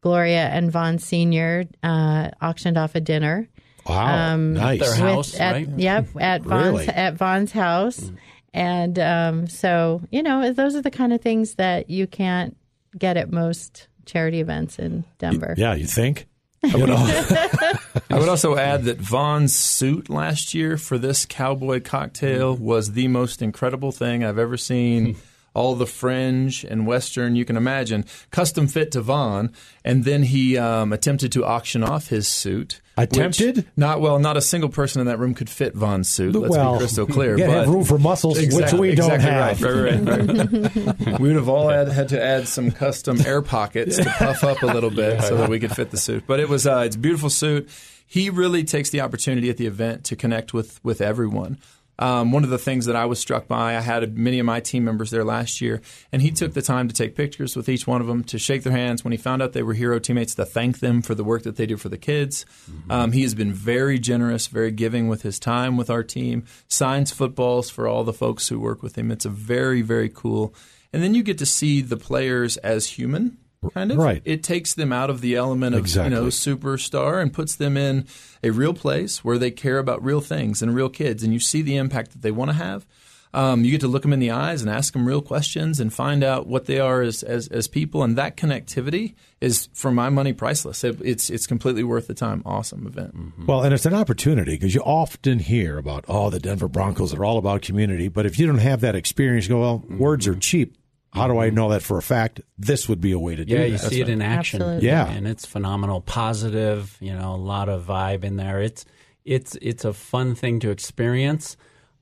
Gloria 0.00 0.46
and 0.48 0.70
Von 0.70 0.98
Senior 0.98 1.64
uh, 1.82 2.30
auctioned 2.40 2.78
off 2.78 2.94
a 2.94 3.00
dinner. 3.00 3.48
Wow. 3.86 4.36
nice. 4.36 4.80
Their 4.80 4.90
with- 4.90 4.98
house, 4.98 5.40
at, 5.40 5.52
right? 5.52 5.68
Yep, 5.68 6.08
at 6.20 6.42
Von's 6.42 6.64
Really? 6.66 6.88
at 6.88 7.14
Von's 7.14 7.52
house, 7.52 8.12
and 8.52 8.98
um, 8.98 9.46
so 9.48 10.02
you 10.10 10.22
know 10.22 10.52
those 10.52 10.76
are 10.76 10.82
the 10.82 10.90
kind 10.90 11.12
of 11.12 11.22
things 11.22 11.54
that 11.54 11.88
you 11.88 12.06
can't 12.06 12.54
get 12.96 13.16
at 13.16 13.32
most 13.32 13.88
charity 14.04 14.40
events 14.40 14.78
in 14.78 15.04
Denver. 15.18 15.54
Yeah, 15.56 15.74
you 15.74 15.86
think? 15.86 16.27
You 16.62 16.86
know? 16.86 16.96
I 18.10 18.18
would 18.18 18.28
also 18.28 18.56
add 18.56 18.84
that 18.84 18.98
Von's 18.98 19.54
suit 19.54 20.08
last 20.08 20.54
year 20.54 20.76
for 20.76 20.98
this 20.98 21.24
cowboy 21.24 21.80
cocktail 21.80 22.54
mm-hmm. 22.54 22.64
was 22.64 22.92
the 22.92 23.08
most 23.08 23.42
incredible 23.42 23.92
thing 23.92 24.24
I've 24.24 24.38
ever 24.38 24.56
seen. 24.56 25.16
All 25.58 25.74
the 25.74 25.86
fringe 25.86 26.62
and 26.62 26.86
western 26.86 27.34
you 27.34 27.44
can 27.44 27.56
imagine, 27.56 28.04
custom 28.30 28.68
fit 28.68 28.92
to 28.92 29.00
Von, 29.00 29.52
and 29.84 30.04
then 30.04 30.22
he 30.22 30.56
um, 30.56 30.92
attempted 30.92 31.32
to 31.32 31.44
auction 31.44 31.82
off 31.82 32.06
his 32.06 32.28
suit. 32.28 32.80
Attempted? 32.96 33.66
Not 33.76 34.00
well. 34.00 34.20
Not 34.20 34.36
a 34.36 34.40
single 34.40 34.70
person 34.70 35.00
in 35.00 35.08
that 35.08 35.18
room 35.18 35.34
could 35.34 35.50
fit 35.50 35.74
Von's 35.74 36.08
suit. 36.08 36.36
Let's 36.36 36.50
well, 36.50 36.74
be 36.74 36.78
crystal 36.78 37.06
clear. 37.06 37.32
You 37.32 37.38
gotta 37.38 37.52
but 37.52 37.58
have 37.64 37.74
room 37.74 37.84
for 37.84 37.98
muscles, 37.98 38.38
Exactly, 38.38 38.78
which 38.78 38.90
we 38.90 38.94
don't 38.94 39.12
exactly 39.12 39.30
have. 39.30 39.62
Right, 39.62 40.00
right, 40.00 40.76
right, 40.76 41.06
right. 41.06 41.20
we 41.20 41.28
would 41.28 41.36
have 41.36 41.48
all 41.48 41.68
had, 41.68 41.88
had 41.88 42.10
to 42.10 42.22
add 42.22 42.46
some 42.46 42.70
custom 42.70 43.20
air 43.26 43.42
pockets 43.42 43.96
to 43.96 44.04
puff 44.04 44.44
up 44.44 44.62
a 44.62 44.66
little 44.66 44.90
bit 44.90 45.22
so 45.22 45.36
that 45.38 45.48
we 45.48 45.58
could 45.58 45.74
fit 45.74 45.90
the 45.90 45.96
suit. 45.96 46.24
But 46.26 46.38
it 46.38 46.48
was 46.48 46.68
uh, 46.68 46.84
it's 46.86 46.94
a 46.94 47.00
beautiful 47.00 47.30
suit. 47.30 47.68
He 48.06 48.30
really 48.30 48.64
takes 48.64 48.90
the 48.90 49.00
opportunity 49.00 49.50
at 49.50 49.56
the 49.56 49.66
event 49.66 50.04
to 50.04 50.16
connect 50.16 50.54
with 50.54 50.82
with 50.84 51.00
everyone. 51.00 51.58
Um, 51.98 52.30
one 52.30 52.44
of 52.44 52.50
the 52.50 52.58
things 52.58 52.86
that 52.86 52.94
I 52.94 53.06
was 53.06 53.18
struck 53.18 53.48
by, 53.48 53.76
I 53.76 53.80
had 53.80 54.16
many 54.16 54.38
of 54.38 54.46
my 54.46 54.60
team 54.60 54.84
members 54.84 55.10
there 55.10 55.24
last 55.24 55.60
year, 55.60 55.80
and 56.12 56.22
he 56.22 56.30
took 56.30 56.54
the 56.54 56.62
time 56.62 56.86
to 56.88 56.94
take 56.94 57.16
pictures 57.16 57.56
with 57.56 57.68
each 57.68 57.86
one 57.86 58.00
of 58.00 58.06
them, 58.06 58.22
to 58.24 58.38
shake 58.38 58.62
their 58.62 58.72
hands 58.72 59.02
when 59.02 59.12
he 59.12 59.18
found 59.18 59.42
out 59.42 59.52
they 59.52 59.62
were 59.64 59.74
hero 59.74 59.98
teammates, 59.98 60.34
to 60.36 60.44
thank 60.44 60.78
them 60.78 61.02
for 61.02 61.14
the 61.14 61.24
work 61.24 61.42
that 61.42 61.56
they 61.56 61.66
do 61.66 61.76
for 61.76 61.88
the 61.88 61.98
kids. 61.98 62.46
Um, 62.88 63.12
he 63.12 63.22
has 63.22 63.34
been 63.34 63.52
very 63.52 63.98
generous, 63.98 64.46
very 64.46 64.70
giving 64.70 65.08
with 65.08 65.22
his 65.22 65.38
time 65.40 65.76
with 65.76 65.90
our 65.90 66.04
team, 66.04 66.44
signs 66.68 67.10
footballs 67.10 67.68
for 67.68 67.88
all 67.88 68.04
the 68.04 68.12
folks 68.12 68.48
who 68.48 68.60
work 68.60 68.82
with 68.82 68.96
him. 68.96 69.10
It's 69.10 69.24
a 69.24 69.30
very, 69.30 69.82
very 69.82 70.08
cool. 70.08 70.54
And 70.92 71.02
then 71.02 71.14
you 71.14 71.22
get 71.22 71.38
to 71.38 71.46
see 71.46 71.82
the 71.82 71.96
players 71.96 72.56
as 72.58 72.86
human. 72.86 73.38
Kind 73.74 73.90
of, 73.92 73.98
Right. 73.98 74.22
It 74.24 74.42
takes 74.42 74.74
them 74.74 74.92
out 74.92 75.10
of 75.10 75.20
the 75.20 75.34
element 75.34 75.74
of 75.74 75.80
Exactly. 75.80 76.14
you 76.16 76.22
know 76.22 76.28
superstar 76.28 77.20
and 77.20 77.32
puts 77.32 77.56
them 77.56 77.76
in 77.76 78.06
a 78.42 78.50
real 78.50 78.72
place 78.74 79.24
where 79.24 79.38
they 79.38 79.50
care 79.50 79.78
about 79.78 80.02
real 80.04 80.20
things 80.20 80.62
and 80.62 80.74
real 80.74 80.88
kids, 80.88 81.22
and 81.24 81.32
you 81.32 81.40
see 81.40 81.62
the 81.62 81.76
impact 81.76 82.12
that 82.12 82.22
they 82.22 82.30
want 82.30 82.50
to 82.50 82.56
have. 82.56 82.86
Um, 83.34 83.62
you 83.62 83.72
get 83.72 83.82
to 83.82 83.88
look 83.88 84.02
them 84.02 84.14
in 84.14 84.20
the 84.20 84.30
eyes 84.30 84.62
and 84.62 84.70
ask 84.70 84.94
them 84.94 85.06
real 85.06 85.20
questions 85.20 85.80
and 85.80 85.92
find 85.92 86.24
out 86.24 86.46
what 86.46 86.64
they 86.64 86.80
are 86.80 87.02
as, 87.02 87.22
as, 87.22 87.46
as 87.48 87.68
people, 87.68 88.02
and 88.02 88.16
that 88.16 88.38
connectivity 88.38 89.16
is, 89.42 89.68
for 89.74 89.90
my 89.90 90.08
money, 90.08 90.32
priceless. 90.32 90.82
It, 90.82 90.98
it's 91.04 91.28
it's 91.28 91.46
completely 91.46 91.84
worth 91.84 92.06
the 92.06 92.14
time. 92.14 92.42
Awesome 92.46 92.86
event. 92.86 93.14
Well, 93.46 93.62
and 93.62 93.74
it's 93.74 93.84
an 93.84 93.92
opportunity 93.92 94.52
because 94.52 94.74
you 94.74 94.80
often 94.80 95.40
hear 95.40 95.76
about, 95.76 96.06
oh, 96.08 96.30
the 96.30 96.38
Denver 96.40 96.68
Broncos 96.68 97.12
are 97.12 97.22
all 97.22 97.36
about 97.36 97.60
community. 97.60 98.08
But 98.08 98.24
if 98.24 98.38
you 98.38 98.46
don't 98.46 98.58
have 98.58 98.80
that 98.80 98.94
experience, 98.94 99.44
you 99.46 99.56
go, 99.56 99.60
well, 99.60 99.84
words 99.90 100.26
are 100.26 100.34
cheap. 100.34 100.76
How 101.12 101.26
do 101.26 101.38
I 101.38 101.50
know 101.50 101.70
that 101.70 101.82
for 101.82 101.96
a 101.98 102.02
fact? 102.02 102.40
This 102.58 102.88
would 102.88 103.00
be 103.00 103.12
a 103.12 103.18
way 103.18 103.34
to 103.34 103.44
do 103.44 103.52
Yeah, 103.54 103.60
that. 103.60 103.68
you 103.70 103.78
see 103.78 104.00
it 104.00 104.08
in 104.08 104.20
action. 104.22 104.60
Absolutely. 104.62 104.86
Yeah. 104.88 105.08
and 105.08 105.26
it's 105.26 105.46
phenomenal, 105.46 106.00
positive. 106.02 106.96
You 107.00 107.14
know, 107.14 107.34
a 107.34 107.36
lot 107.36 107.68
of 107.68 107.86
vibe 107.86 108.24
in 108.24 108.36
there. 108.36 108.60
It's 108.60 108.84
it's 109.24 109.56
it's 109.62 109.84
a 109.84 109.92
fun 109.92 110.34
thing 110.34 110.60
to 110.60 110.70
experience 110.70 111.56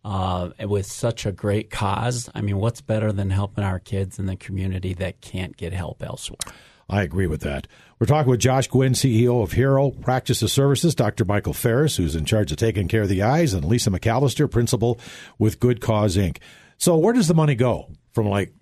uh, 0.05 0.51
with 0.67 0.87
such 0.87 1.25
a 1.27 1.33
great 1.33 1.71
cause. 1.71 2.29
I 2.35 2.41
mean, 2.41 2.59
what's 2.59 2.81
better 2.81 3.13
than 3.13 3.31
helping 3.31 3.65
our 3.65 3.79
kids 3.79 4.19
in 4.19 4.27
the 4.27 4.37
community 4.37 4.93
that 4.95 5.21
can't 5.21 5.57
get 5.57 5.73
help 5.73 6.03
elsewhere? 6.03 6.39
I 6.89 7.03
agree 7.03 7.27
with 7.27 7.41
that. 7.41 7.67
We're 7.99 8.07
talking 8.07 8.31
with 8.31 8.39
Josh 8.41 8.69
Gwynn, 8.69 8.93
CEO 8.93 9.43
of 9.43 9.53
Hero 9.53 9.91
Practices 9.91 10.53
Services, 10.53 10.95
Dr. 10.95 11.25
Michael 11.25 11.53
Ferris, 11.55 11.97
who's 11.97 12.15
in 12.15 12.25
charge 12.27 12.53
of 12.53 12.59
taking 12.59 12.87
care 12.87 13.03
of 13.03 13.09
the 13.09 13.23
eyes, 13.23 13.55
and 13.55 13.65
Lisa 13.65 13.91
McAllister, 13.91 14.49
principal 14.49 15.01
with 15.39 15.59
Good 15.59 15.81
Cause 15.81 16.17
Inc. 16.17 16.39
So, 16.79 16.97
where 16.97 17.13
does 17.15 17.27
the 17.27 17.35
money 17.35 17.55
go 17.57 17.91
from 18.13 18.29
like 18.29 18.53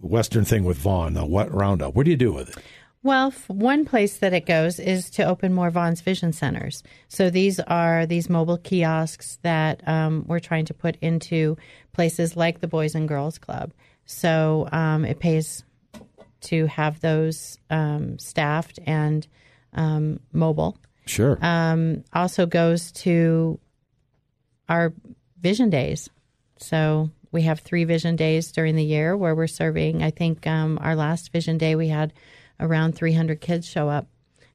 Western 0.00 0.44
thing 0.44 0.64
with 0.64 0.78
Von, 0.78 1.14
the 1.14 1.24
what 1.24 1.52
roundup? 1.52 1.94
What 1.94 2.04
do 2.04 2.10
you 2.10 2.16
do 2.16 2.32
with 2.32 2.56
it? 2.56 2.64
Well, 3.02 3.32
one 3.46 3.84
place 3.84 4.18
that 4.18 4.32
it 4.32 4.46
goes 4.46 4.80
is 4.80 5.10
to 5.10 5.22
open 5.22 5.54
more 5.54 5.70
Von's 5.70 6.00
Vision 6.00 6.32
Centers. 6.32 6.82
So 7.06 7.30
these 7.30 7.60
are 7.60 8.04
these 8.04 8.28
mobile 8.28 8.58
kiosks 8.58 9.38
that 9.42 9.86
um, 9.86 10.24
we're 10.26 10.40
trying 10.40 10.64
to 10.64 10.74
put 10.74 10.96
into 11.00 11.56
places 11.92 12.36
like 12.36 12.60
the 12.60 12.66
Boys 12.66 12.96
and 12.96 13.06
Girls 13.06 13.38
Club. 13.38 13.72
So 14.06 14.68
um, 14.72 15.04
it 15.04 15.20
pays 15.20 15.62
to 16.42 16.66
have 16.66 17.00
those 17.00 17.58
um, 17.70 18.18
staffed 18.18 18.80
and 18.86 19.26
um, 19.72 20.18
mobile. 20.32 20.76
Sure. 21.06 21.38
Um, 21.40 22.02
also 22.12 22.44
goes 22.44 22.90
to 22.92 23.60
our 24.68 24.92
vision 25.40 25.70
days. 25.70 26.10
So 26.58 27.10
we 27.36 27.42
have 27.42 27.60
three 27.60 27.84
vision 27.84 28.16
days 28.16 28.50
during 28.50 28.76
the 28.76 28.82
year 28.82 29.14
where 29.14 29.34
we're 29.34 29.46
serving. 29.46 30.02
I 30.02 30.10
think 30.10 30.46
um, 30.46 30.78
our 30.80 30.96
last 30.96 31.30
vision 31.32 31.58
day 31.58 31.74
we 31.76 31.88
had 31.88 32.14
around 32.58 32.94
300 32.94 33.42
kids 33.42 33.68
show 33.68 33.90
up 33.90 34.06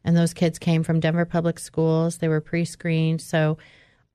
and 0.03 0.17
those 0.17 0.33
kids 0.33 0.57
came 0.57 0.81
from 0.81 0.99
Denver 0.99 1.25
Public 1.25 1.59
Schools. 1.59 2.17
They 2.17 2.27
were 2.27 2.41
pre-screened, 2.41 3.21
so 3.21 3.59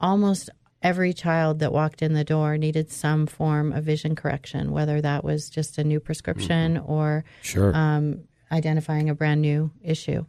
almost 0.01 0.51
every 0.83 1.13
child 1.13 1.61
that 1.61 1.73
walked 1.73 2.03
in 2.03 2.13
the 2.13 2.25
door 2.25 2.59
needed 2.59 2.91
some 2.91 3.29
form 3.29 3.73
of 3.73 3.85
vision 3.85 4.17
correction, 4.17 4.73
whether 4.73 5.01
that 5.01 5.23
was 5.23 5.49
just 5.49 5.79
a 5.79 5.85
new 5.85 6.01
prescription 6.01 6.77
or 6.77 7.25
Sure. 7.43 7.73
um, 7.73 8.25
identifying 8.51 9.09
a 9.09 9.15
brand 9.15 9.41
new 9.43 9.71
issue. 9.81 10.25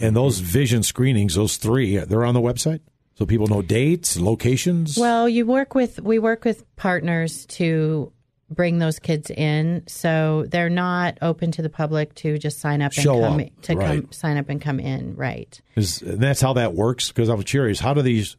and 0.00 0.16
those 0.16 0.38
vision 0.38 0.82
screenings, 0.82 1.34
those 1.34 1.58
three, 1.58 1.98
they're 1.98 2.24
on 2.24 2.32
the 2.32 2.40
website, 2.40 2.80
so 3.18 3.26
people 3.26 3.48
know 3.48 3.62
dates, 3.62 4.16
locations. 4.16 4.96
Well, 4.96 5.28
you 5.28 5.44
work 5.44 5.74
with 5.74 6.00
we 6.00 6.20
work 6.20 6.44
with 6.44 6.64
partners 6.76 7.46
to 7.46 8.12
bring 8.48 8.78
those 8.78 9.00
kids 9.00 9.28
in, 9.28 9.82
so 9.88 10.46
they're 10.48 10.70
not 10.70 11.18
open 11.20 11.50
to 11.50 11.62
the 11.62 11.68
public 11.68 12.14
to 12.14 12.38
just 12.38 12.60
sign 12.60 12.80
up 12.80 12.92
and 12.92 13.02
Show 13.02 13.20
come 13.20 13.40
up, 13.40 13.62
to 13.62 13.74
come 13.74 14.12
sign 14.12 14.36
up 14.36 14.48
and 14.48 14.60
come 14.60 14.78
in. 14.78 15.16
Right. 15.16 15.60
Is, 15.74 16.00
and 16.00 16.20
that's 16.20 16.40
how 16.40 16.52
that 16.52 16.74
works. 16.74 17.08
Because 17.08 17.28
I'm 17.28 17.42
curious, 17.42 17.80
how 17.80 17.92
do 17.92 18.02
these 18.02 18.36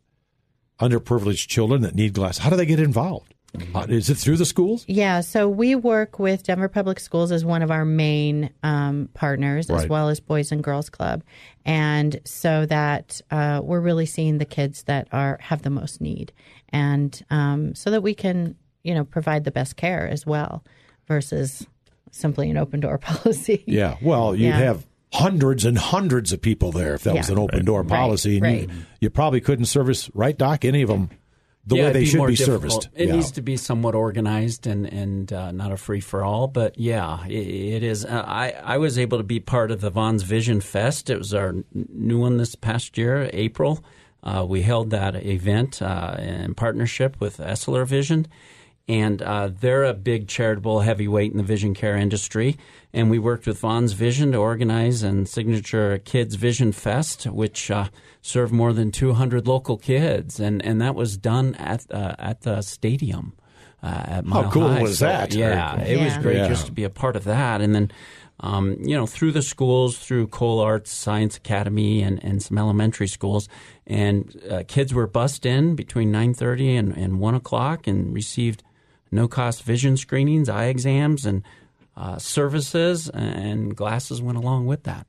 underprivileged 0.79 1.49
children 1.49 1.81
that 1.81 1.93
need 1.93 2.13
glasses, 2.13 2.41
how 2.41 2.49
do 2.49 2.55
they 2.55 2.65
get 2.65 2.79
involved? 2.79 3.33
Uh, 3.73 3.85
is 3.89 4.09
it 4.09 4.15
through 4.15 4.38
the 4.38 4.45
schools? 4.45 4.85
Yeah, 4.88 5.21
so 5.21 5.49
we 5.49 5.73
work 5.73 6.19
with 6.19 6.43
Denver 6.43 6.69
Public 6.69 6.99
Schools 6.99 7.31
as 7.31 7.43
one 7.43 7.62
of 7.63 7.71
our 7.71 7.83
main 7.83 8.51
um, 8.62 9.09
partners, 9.15 9.69
as 9.71 9.88
well 9.88 10.09
as 10.09 10.19
Boys 10.19 10.51
and 10.51 10.63
Girls 10.63 10.89
Club, 10.89 11.23
and 11.65 12.19
so 12.25 12.65
that 12.67 13.21
uh, 13.31 13.59
we're 13.63 13.79
really 13.79 14.05
seeing 14.05 14.38
the 14.38 14.45
kids 14.45 14.83
that 14.83 15.07
are 15.12 15.39
have 15.41 15.63
the 15.63 15.71
most 15.71 15.99
need, 15.99 16.31
and 16.69 17.23
um, 17.31 17.73
so 17.73 17.89
that 17.89 18.01
we 18.03 18.13
can, 18.13 18.55
you 18.83 18.93
know, 18.93 19.03
provide 19.03 19.45
the 19.45 19.51
best 19.51 19.75
care 19.75 20.07
as 20.07 20.27
well, 20.27 20.63
versus 21.07 21.65
simply 22.12 22.49
an 22.51 22.57
open 22.57 22.79
door 22.81 22.97
policy. 22.99 23.63
Yeah. 23.65 23.97
Well, 24.01 24.35
you'd 24.35 24.49
Yeah. 24.49 24.57
have 24.59 24.85
hundreds 25.12 25.65
and 25.65 25.75
hundreds 25.75 26.31
of 26.31 26.39
people 26.39 26.71
there 26.71 26.93
if 26.93 27.01
that 27.03 27.15
was 27.15 27.31
an 27.31 27.39
open 27.39 27.65
door 27.65 27.81
Right, 27.81 27.89
policy. 27.89 28.35
and 28.38 28.43
right. 28.43 28.62
You, 28.69 28.75
you 29.01 29.09
probably 29.09 29.41
couldn't 29.41 29.65
service, 29.65 30.07
right, 30.13 30.38
Doc, 30.38 30.63
any 30.65 30.83
of 30.83 30.89
them 30.89 31.09
the 31.69 31.75
Yeah, 31.77 31.84
way 31.86 31.93
they 31.93 31.99
be 32.01 32.05
should 32.05 32.27
be 32.27 32.36
difficult. 32.36 32.62
serviced. 32.84 32.89
It 32.95 33.08
Yeah. 33.08 33.15
needs 33.15 33.32
to 33.32 33.41
be 33.41 33.55
somewhat 33.58 33.95
organized 33.95 34.67
and 34.67 34.86
and 34.86 35.32
uh, 35.32 35.51
not 35.51 35.71
a 35.71 35.77
free 35.77 36.01
for 36.01 36.23
all. 36.23 36.47
But 36.47 36.77
yeah, 36.77 37.25
it, 37.27 37.47
it 37.77 37.84
is. 37.84 38.03
Uh, 38.05 38.23
I 38.27 38.53
I 38.63 38.77
was 38.77 38.97
able 38.99 39.17
to 39.17 39.23
be 39.23 39.39
part 39.39 39.71
of 39.71 39.79
the 39.82 39.89
Von's 39.89 40.23
Vision 40.23 40.60
Fest. 40.62 41.10
It 41.10 41.17
was 41.17 41.34
our 41.34 41.53
new 41.73 42.19
one 42.19 42.38
this 42.38 42.55
past 42.55 42.97
year, 42.97 43.29
April. 43.34 43.84
Uh, 44.21 44.45
we 44.45 44.62
held 44.63 44.89
that 44.89 45.15
event 45.25 45.82
uh, 45.82 46.15
in 46.19 46.53
partnership 46.53 47.15
with 47.21 47.38
Essilor 47.38 47.86
Vision, 47.88 48.27
and 48.89 49.21
uh, 49.21 49.49
they're 49.62 49.86
a 49.86 49.93
big 49.93 50.28
charitable 50.28 50.82
heavyweight 50.82 51.32
in 51.32 51.38
the 51.38 51.43
vision 51.43 51.73
care 51.73 51.95
industry. 51.95 52.58
And 52.91 53.10
we 53.12 53.19
worked 53.19 53.45
with 53.45 53.60
Von's 53.60 53.93
Vision 53.93 54.32
to 54.32 54.39
organize 54.39 55.04
and 55.04 55.30
signature 55.30 55.99
Kids 55.99 56.34
Vision 56.36 56.71
Fest, 56.71 57.25
which 57.28 57.69
uh, 57.69 57.89
served 58.23 58.52
more 58.52 58.73
than 58.73 58.91
200 58.91 59.47
local 59.47 59.78
kids, 59.78 60.39
and 60.39 60.65
and 60.65 60.82
that 60.82 60.95
was 60.95 61.15
done 61.15 61.54
at 61.56 61.86
uh, 61.91 62.15
at 62.17 62.41
the 62.41 62.62
stadium. 62.63 63.34
Uh, 63.82 64.04
at 64.17 64.25
Mile 64.25 64.43
How 64.43 64.52
cool 64.52 64.67
High. 64.67 64.82
was 64.82 64.97
So, 64.97 65.06
that? 65.06 65.34
Yeah, 65.34 65.78
Very 65.78 65.89
it 65.91 65.95
cool. 65.95 66.04
was 66.06 66.17
great 66.17 66.38
Yeah. 66.38 66.47
just 66.49 66.65
to 66.65 66.71
be 66.73 66.84
a 66.84 66.89
part 66.89 67.15
of 67.15 67.23
that, 67.25 67.62
and 67.62 67.73
then. 67.75 67.91
Um, 68.41 68.78
you 68.82 68.95
know, 68.95 69.06
through 69.06 69.34
the 69.34 69.41
schools, 69.41 69.97
through 69.97 70.28
Cole 70.28 70.62
Arts 70.62 70.91
Science 70.93 71.36
Academy, 71.36 72.02
and, 72.02 72.23
and 72.23 72.41
some 72.41 72.58
elementary 72.58 73.10
schools, 73.10 73.49
and 73.86 74.34
uh, 74.49 74.63
kids 74.65 74.93
were 74.93 75.08
bussed 75.08 75.45
in 75.45 75.75
between 75.75 76.10
nine 76.10 76.34
thirty 76.34 76.73
and, 76.73 76.95
and 76.95 77.19
one 77.19 77.36
o'clock, 77.36 77.86
and 77.86 78.13
received 78.13 78.63
no 79.11 79.27
cost 79.27 79.63
vision 79.63 79.97
screenings, 79.97 80.49
eye 80.49 80.65
exams, 80.65 81.25
and 81.25 81.43
uh, 81.97 82.17
services, 82.17 83.09
and 83.09 83.75
glasses 83.75 84.21
went 84.21 84.37
along 84.37 84.65
with 84.65 84.83
that. 84.83 85.05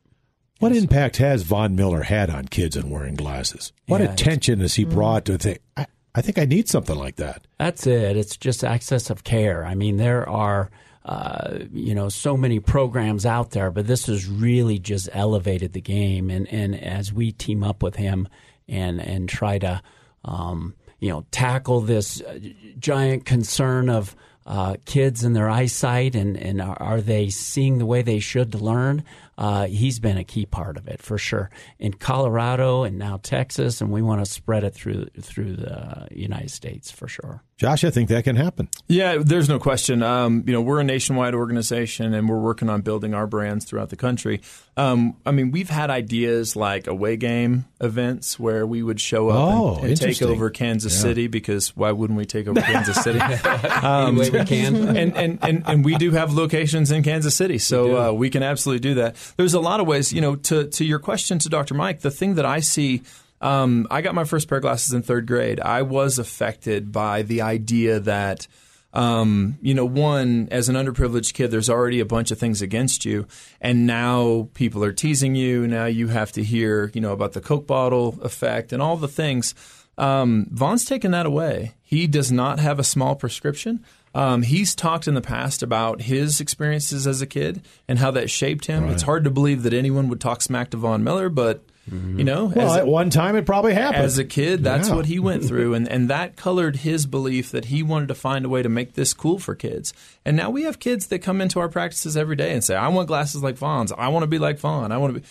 What 0.59 0.77
impact 0.77 1.17
has 1.17 1.43
Von 1.43 1.75
Miller 1.75 2.03
had 2.03 2.29
on 2.29 2.47
kids 2.47 2.77
and 2.77 2.91
wearing 2.91 3.15
glasses? 3.15 3.73
What 3.87 4.03
Yeah, 4.03 4.13
attention 4.13 4.61
has 4.61 4.75
he 4.75 4.85
brought 4.85 5.25
to 5.25 5.39
think, 5.39 5.61
I, 5.77 5.87
I 6.15 6.21
think 6.21 6.39
I 6.39 6.45
need 6.45 6.69
something 6.69 6.97
like 6.97 7.17
that? 7.17 7.47
That's 7.59 7.87
it. 7.87 8.17
It's 8.17 8.37
just 8.37 8.63
access 8.63 9.09
of 9.09 9.25
care. 9.25 9.65
I 9.65 9.75
mean, 9.75 9.97
there 9.97 10.29
are, 10.29 10.71
uh, 11.07 11.61
you 11.73 11.95
know, 11.95 12.11
so 12.11 12.37
many 12.37 12.61
programs 12.61 13.25
out 13.25 13.53
there, 13.53 13.71
but 13.71 13.87
this 13.87 14.07
has 14.07 14.27
really 14.27 14.79
just 14.79 15.09
elevated 15.15 15.73
the 15.73 15.81
game. 15.81 16.29
And, 16.29 16.47
and 16.53 16.79
as 16.79 17.11
we 17.11 17.33
team 17.33 17.65
up 17.65 17.83
with 17.83 17.97
him 17.97 18.29
and, 18.69 19.01
and 19.01 19.31
try 19.31 19.59
to, 19.61 19.81
um, 20.27 20.75
you 21.01 21.11
know, 21.11 21.25
tackle 21.31 21.81
this 21.81 22.21
uh, 22.21 22.39
giant 22.79 23.25
concern 23.25 23.89
of 23.89 24.15
uh, 24.47 24.77
kids 24.85 25.25
and 25.25 25.35
their 25.35 25.49
eyesight 25.49 26.15
and, 26.15 26.37
and 26.37 26.61
are, 26.61 26.77
are 26.81 27.01
they 27.01 27.31
seeing 27.31 27.79
the 27.79 27.87
way 27.87 28.03
they 28.03 28.21
should 28.21 28.53
to 28.53 28.59
learn? 28.59 29.03
Uh, 29.41 29.67
he's 29.67 29.99
been 29.99 30.19
a 30.19 30.25
key 30.25 30.45
part 30.45 30.77
of 30.77 30.87
it 30.87 31.01
for 31.01 31.17
sure 31.17 31.49
in 31.79 31.95
Colorado 31.95 32.83
and 32.85 32.99
now 32.99 33.19
Texas, 33.23 33.81
and 33.81 33.91
we 33.91 34.03
want 34.03 34.23
to 34.25 34.31
spread 34.31 34.63
it 34.65 34.75
through 34.75 35.07
through 35.21 35.57
the 35.57 36.09
United 36.13 36.51
States 36.51 36.91
for 36.91 37.09
sure. 37.09 37.43
Josh, 37.57 37.85
I 37.85 37.91
think 37.91 38.09
that 38.09 38.25
can 38.25 38.37
happen. 38.37 38.69
Yeah, 38.89 39.19
there's 39.19 39.49
no 39.49 39.59
question. 39.59 40.03
Um, 40.03 40.45
you 40.47 40.53
know, 40.55 40.63
we're 40.63 40.81
a 40.81 40.85
nationwide 40.85 41.35
organization, 41.35 42.15
and 42.15 42.27
we're 42.29 42.39
working 42.39 42.71
on 42.71 42.81
building 42.81 43.13
our 43.13 43.27
brands 43.27 43.67
throughout 43.67 43.91
the 43.91 43.97
country. 43.97 44.41
Um, 44.79 45.17
I 45.27 45.31
mean, 45.31 45.51
we've 45.51 45.69
had 45.69 45.91
ideas 45.91 46.57
like 46.57 46.87
away 46.87 47.19
game 47.19 47.67
events 47.83 48.41
where 48.41 48.67
we 48.67 48.83
would 48.83 48.99
show 48.99 49.29
up 49.29 49.37
Oh, 49.37 49.77
and, 49.77 49.89
and 49.89 50.01
take 50.01 50.23
over 50.23 50.49
Kansas 50.49 50.99
City 50.99 51.27
because 51.27 51.77
why 51.77 51.93
wouldn't 51.93 52.17
we 52.17 52.25
take 52.25 52.47
over 52.49 52.63
Kansas 52.63 52.97
City? 53.03 53.21
Any 53.21 54.19
way 54.19 54.31
we 54.31 54.45
can. 54.47 54.97
and, 54.97 55.15
and, 55.17 55.39
and, 55.43 55.63
and 55.67 55.85
we 55.85 55.97
do 55.97 56.13
have 56.13 56.33
locations 56.33 56.91
in 56.91 57.03
Kansas 57.03 57.35
City, 57.35 57.59
so 57.59 58.09
uh, 58.09 58.13
we 58.13 58.31
can 58.31 58.43
absolutely 58.43 58.81
do 58.81 58.95
that. 58.95 59.17
There's 59.37 59.55
a 59.55 59.61
lot 59.61 59.81
of 59.81 59.87
ways, 59.87 60.13
you 60.13 60.21
know, 60.21 60.37
to, 60.37 60.67
to 60.69 60.85
your 60.85 60.99
question 60.99 61.39
to 61.41 61.49
Dr. 61.49 61.75
Mike, 61.75 62.01
the 62.01 62.11
thing 62.11 62.35
that 62.35 62.47
I 62.47 62.61
see, 62.61 63.03
um, 63.41 63.87
I 63.91 64.03
got 64.03 64.15
my 64.15 64.25
first 64.25 64.49
pair 64.49 64.59
of 64.59 64.63
glasses 64.63 64.93
in 64.93 65.03
third 65.03 65.27
grade. 65.27 65.61
I 65.61 65.83
was 65.83 66.19
affected 66.19 66.93
by 66.93 67.23
the 67.23 67.43
idea 67.43 68.01
that, 68.01 68.47
um, 68.93 69.59
you 69.63 69.75
know, 69.75 69.85
one, 69.85 70.49
as 70.51 70.69
an 70.69 70.75
underprivileged 70.75 71.35
kid, 71.35 71.51
there's 71.51 71.71
already 71.71 72.01
a 72.01 72.05
bunch 72.05 72.31
of 72.31 72.39
things 72.39 72.61
against 72.61 73.05
you, 73.05 73.27
and 73.61 73.87
now 73.87 74.49
people 74.55 74.85
are 74.85 74.93
teasing 74.93 75.35
you. 75.35 75.67
Now 75.67 75.87
you 75.87 76.09
have 76.09 76.33
to 76.33 76.43
hear, 76.43 76.91
you 76.95 77.01
know, 77.01 77.13
about 77.13 77.33
the 77.33 77.41
Coke 77.41 77.67
bottle 77.67 78.19
effect 78.23 78.73
and 78.73 78.83
all 78.83 78.97
the 78.97 79.09
things. 79.09 79.55
Um, 79.97 80.47
Von's 80.51 80.85
taken 80.85 81.11
that 81.11 81.27
away. 81.27 81.75
He 81.83 82.07
does 82.07 82.33
not 82.33 82.59
have 82.59 82.79
a 82.79 82.85
small 82.85 83.15
prescription. 83.17 83.85
Um, 84.15 84.43
he's 84.43 84.75
talked 84.75 85.07
in 85.07 85.15
the 85.15 85.21
past 85.21 85.63
about 85.63 86.03
his 86.03 86.41
experiences 86.41 87.07
as 87.07 87.23
a 87.23 87.27
kid 87.27 87.63
and 87.87 87.99
how 87.99 88.11
that 88.11 88.29
shaped 88.29 88.67
him. 88.67 88.89
It's 88.89 89.03
hard 89.05 89.23
to 89.25 89.31
believe 89.31 89.63
that 89.63 89.73
anyone 89.73 90.09
would 90.09 90.21
talk 90.21 90.43
smack 90.43 90.71
to 90.71 90.77
Von 90.77 91.05
Miller, 91.05 91.29
but 91.29 91.63
you 91.91 92.23
know, 92.23 92.47
Well, 92.55 92.71
as, 92.73 92.77
at 92.77 92.87
one 92.87 93.11
time 93.11 93.35
it 93.35 93.47
probably 93.47 93.73
happened. 93.75 94.05
as 94.05 94.17
a 94.19 94.25
kid, 94.25 94.63
that's 94.63 94.89
Yeah. 94.89 94.95
what 94.95 95.07
he 95.07 95.19
went 95.19 95.45
through, 95.49 95.75
and 95.75 95.89
and 95.89 96.09
that 96.11 96.37
colored 96.37 96.77
his 96.77 97.07
belief 97.07 97.51
that 97.51 97.65
he 97.67 97.83
wanted 97.83 98.09
to 98.09 98.15
find 98.15 98.45
a 98.45 98.49
way 98.49 98.63
to 98.63 98.69
make 98.69 98.95
this 98.95 99.13
cool 99.13 99.39
for 99.41 99.55
kids. 99.57 99.93
And 100.25 100.37
now 100.37 100.51
we 100.51 100.63
have 100.65 100.79
kids 100.79 101.07
that 101.09 101.19
come 101.21 101.41
into 101.41 101.59
our 101.59 101.69
practices 101.69 102.17
every 102.17 102.37
day 102.37 102.53
and 102.53 102.63
say, 102.63 102.77
"I 102.77 102.87
want 102.89 103.09
glasses 103.09 103.43
like 103.43 103.57
Von's. 103.57 103.91
I 103.93 104.07
want 104.09 104.23
to 104.23 104.29
be 104.29 104.39
like 104.39 104.59
Von. 104.61 104.93
I 104.93 104.99
want 104.99 105.15
to 105.15 105.21
be." 105.21 105.27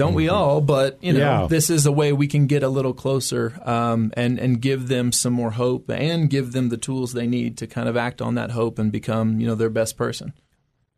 Don't 0.00 0.14
we 0.14 0.28
all? 0.28 0.60
But 0.60 0.98
you 1.02 1.12
know, 1.12 1.18
Yeah. 1.18 1.46
this 1.48 1.70
is 1.70 1.86
a 1.86 1.92
way 1.92 2.12
we 2.12 2.26
can 2.26 2.46
get 2.46 2.62
a 2.62 2.68
little 2.68 2.94
closer 2.94 3.60
um, 3.64 4.12
and 4.16 4.38
and 4.38 4.60
give 4.60 4.88
them 4.88 5.12
some 5.12 5.32
more 5.32 5.50
hope 5.50 5.90
and 5.90 6.28
give 6.30 6.52
them 6.52 6.70
the 6.70 6.76
tools 6.76 7.12
they 7.12 7.26
need 7.26 7.58
to 7.58 7.66
kind 7.66 7.88
of 7.88 7.96
act 7.96 8.20
on 8.22 8.34
that 8.36 8.50
hope 8.52 8.78
and 8.78 8.90
become 8.90 9.38
you 9.40 9.46
know 9.46 9.54
their 9.54 9.70
best 9.70 9.96
person. 9.96 10.32